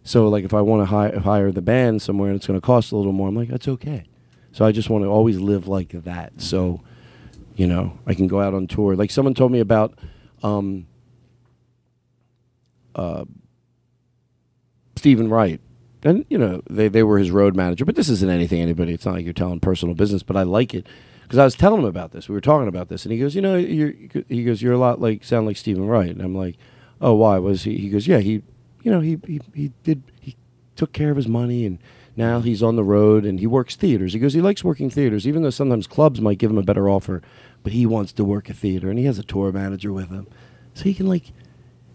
[0.05, 2.64] So like, if I want to hi- hire the band somewhere and it's going to
[2.64, 4.05] cost a little more, I'm like, that's okay.
[4.53, 6.32] So I just want to always live like that.
[6.36, 6.80] So,
[7.57, 8.94] you know, I can go out on tour.
[8.94, 9.98] Like someone told me about,
[10.42, 10.86] um,
[12.94, 13.24] uh,
[14.96, 15.61] Steven Wright.
[16.05, 17.84] And, you know, they, they were his road manager.
[17.84, 18.92] But this isn't anything anybody.
[18.92, 20.86] It's not like you're telling personal business, but I like it.
[21.22, 22.28] Because I was telling him about this.
[22.28, 23.05] We were talking about this.
[23.05, 23.94] And he goes, you know, you're,
[24.28, 26.11] he goes, you're a lot like, sound like Steven Wright.
[26.11, 26.57] And I'm like,
[27.00, 27.38] oh, why?
[27.38, 27.78] Was he?
[27.78, 28.42] He goes, yeah, he,
[28.82, 30.36] you know, he, he, he did, he
[30.76, 31.78] took care of his money and
[32.16, 34.12] now he's on the road and he works theaters.
[34.12, 36.88] He goes, he likes working theaters, even though sometimes clubs might give him a better
[36.88, 37.22] offer,
[37.62, 40.26] but he wants to work a theater and he has a tour manager with him.
[40.74, 41.32] So he can like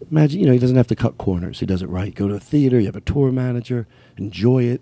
[0.09, 1.59] imagine, you know, he doesn't have to cut corners.
[1.59, 2.13] He does it right.
[2.13, 3.88] Go to a theater, you have a tour manager,
[4.18, 4.82] enjoy it.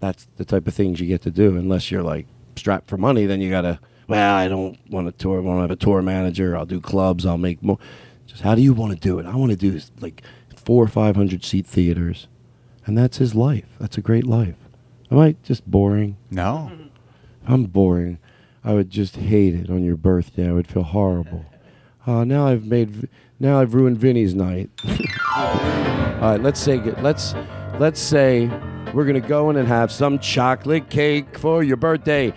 [0.00, 1.56] That's the type of things you get to do.
[1.56, 3.80] Unless you're like strapped for money, then you gotta.
[4.06, 5.38] Well, I don't want to tour.
[5.38, 6.56] I want to have a tour manager.
[6.56, 7.24] I'll do clubs.
[7.24, 7.78] I'll make more.
[8.26, 9.24] Just how do you want to do it?
[9.24, 10.22] I want to do like
[10.54, 12.28] four or five hundred seat theaters,
[12.86, 13.64] and that's his life.
[13.80, 14.56] That's a great life.
[15.10, 16.16] Am I just boring?
[16.30, 16.70] No.
[17.46, 18.18] I'm boring.
[18.64, 20.48] I would just hate it on your birthday.
[20.48, 21.44] I would feel horrible.
[22.06, 23.08] Uh, now I've made.
[23.40, 24.68] Now I've ruined Vinny's night.
[25.36, 25.54] All
[26.20, 26.76] right, let's say.
[26.76, 27.32] good- Let's
[27.78, 28.46] let's say
[28.92, 32.34] we're gonna go in and have some chocolate cake for your birthday.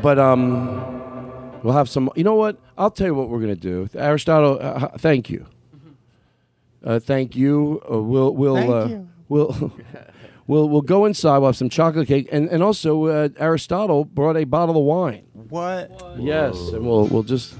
[0.00, 2.08] But um, we'll have some.
[2.16, 2.56] You know what?
[2.78, 3.86] I'll tell you what we're gonna do.
[3.94, 5.44] Aristotle, uh, thank you.
[6.82, 7.82] Uh, thank you.
[7.92, 9.08] Uh, we'll we'll Thank uh, you.
[9.28, 9.72] We'll.
[10.46, 11.38] We'll, we'll go inside.
[11.38, 15.24] We'll have some chocolate cake, and and also uh, Aristotle brought a bottle of wine.
[15.32, 15.88] What?
[16.18, 17.54] Yes, and we'll we'll just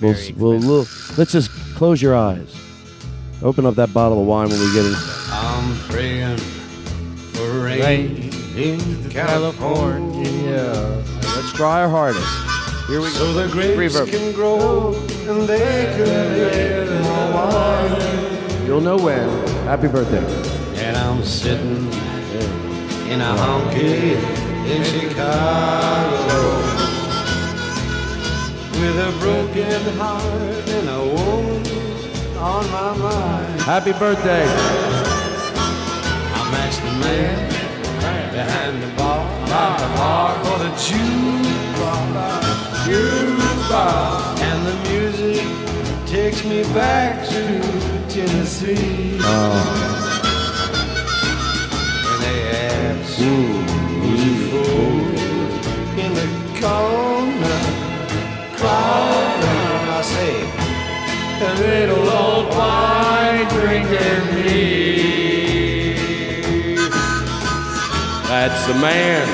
[0.00, 0.86] we'll, s- we'll, we'll
[1.18, 2.54] let's just close your eyes.
[3.42, 4.94] Open up that bottle of wine when we get in.
[5.32, 11.02] I'm praying for rain, Rain in California.
[11.34, 12.86] Let's try our hardest.
[12.86, 13.46] Here we So go.
[13.48, 14.10] the grapes Reverb.
[14.12, 14.94] can grow
[15.28, 18.64] and they can get more wine.
[18.64, 19.28] You'll know when.
[19.64, 20.22] Happy birthday.
[20.78, 21.90] And I'm sitting
[23.10, 24.16] in a honky
[24.66, 26.40] in Chicago
[28.80, 33.60] with a broken heart and a woman on my mind.
[33.62, 34.44] Happy birthday.
[36.34, 37.56] I'm actually the man
[38.32, 42.12] behind the bar, behind the bar for the jukebox,
[42.84, 45.46] jukebox, and the music
[46.06, 47.42] takes me back to
[48.08, 49.18] Tennessee.
[49.22, 50.15] And
[68.28, 69.26] That's the man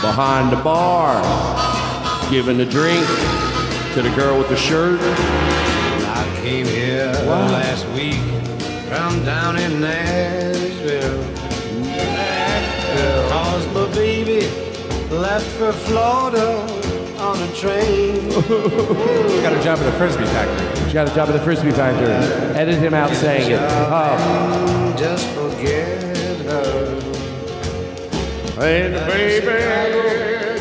[0.00, 1.20] behind the bar
[2.30, 3.06] giving the drink
[3.92, 4.98] to the girl with the shirt.
[5.02, 8.22] I came here last week
[8.88, 10.43] from down in Nashville.
[15.10, 16.60] Left for Florida
[17.18, 18.28] on a train.
[19.42, 20.88] Got a job at the frisbee factory.
[20.88, 22.12] She got a job at the frisbee factory.
[22.58, 23.58] Edit him out saying it.
[23.60, 24.94] Oh.
[24.98, 26.02] Just forget
[26.46, 27.00] her.
[28.60, 29.46] And baby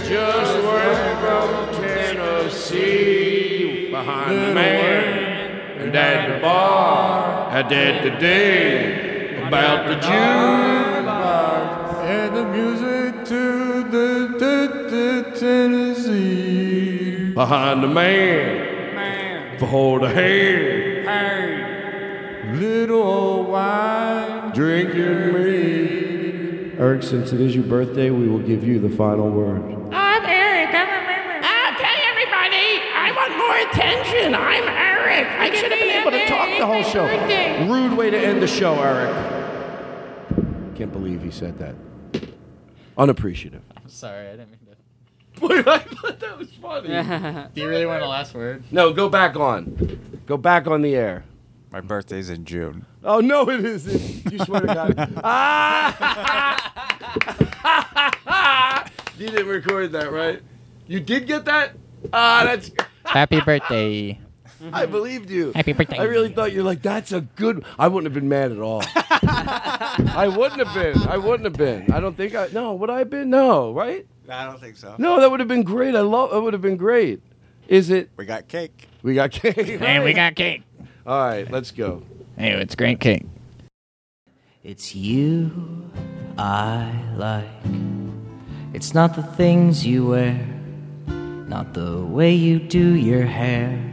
[0.08, 1.48] just went from
[1.82, 12.04] Tennessee behind the man and at the bar I did the day about the jukebox
[12.04, 17.34] And the music to the, the, the Tennessee.
[17.34, 19.60] behind the man man.
[19.60, 21.04] for the hand
[22.60, 24.52] Little old wine.
[24.54, 26.74] drinking me.
[26.78, 29.62] Eric, since it is your birthday, we will give you the final word.
[29.94, 30.70] I'm Eric.
[30.74, 31.04] I'm
[31.74, 32.82] Okay, everybody.
[32.94, 34.36] I want more attention.
[34.36, 35.28] I'm Eric.
[35.28, 37.06] I should have been able to talk the whole show.
[37.72, 39.16] Rude way to end the show, Eric.
[40.76, 41.76] Can't believe he said that.
[42.98, 43.62] Unappreciative.
[43.76, 44.74] I'm sorry, I didn't mean to.
[45.48, 46.88] Wait, I thought that was funny.
[47.56, 48.64] Do you really want a last word?
[48.72, 50.00] No, go back on.
[50.26, 51.24] Go back on the air.
[51.72, 52.86] My birthday's in June.
[53.04, 54.32] Oh no, it isn't.
[54.32, 55.20] You swear to God.
[55.24, 56.44] ah!
[59.18, 60.40] you didn't record that, right?
[60.86, 61.72] You did get that?
[62.14, 62.70] Ah, that's.
[63.06, 64.20] Happy birthday.
[64.72, 64.92] I mm-hmm.
[64.92, 65.52] believed you.
[65.54, 65.98] Happy birthday.
[65.98, 67.66] I really thought you're like, that's a good.
[67.78, 68.82] I wouldn't have been mad at all.
[68.96, 71.08] I wouldn't have been.
[71.08, 71.92] I wouldn't have been.
[71.92, 72.48] I don't think I.
[72.54, 73.30] No, would I have been?
[73.30, 74.06] No, right?
[74.30, 74.96] I don't think so.
[74.98, 75.96] No, that would have been great.
[75.96, 76.34] I love.
[76.34, 77.22] It would have been great.
[77.68, 78.10] Is it?
[78.16, 78.88] We got cake.
[79.02, 79.58] We got cake.
[79.82, 80.64] And we got cake.
[81.06, 82.04] All right, let's go.
[82.38, 83.26] Hey, it's great cake.
[84.64, 85.92] It's you
[86.38, 87.46] I like.
[88.74, 90.48] It's not the things you wear,
[91.06, 93.93] not the way you do your hair,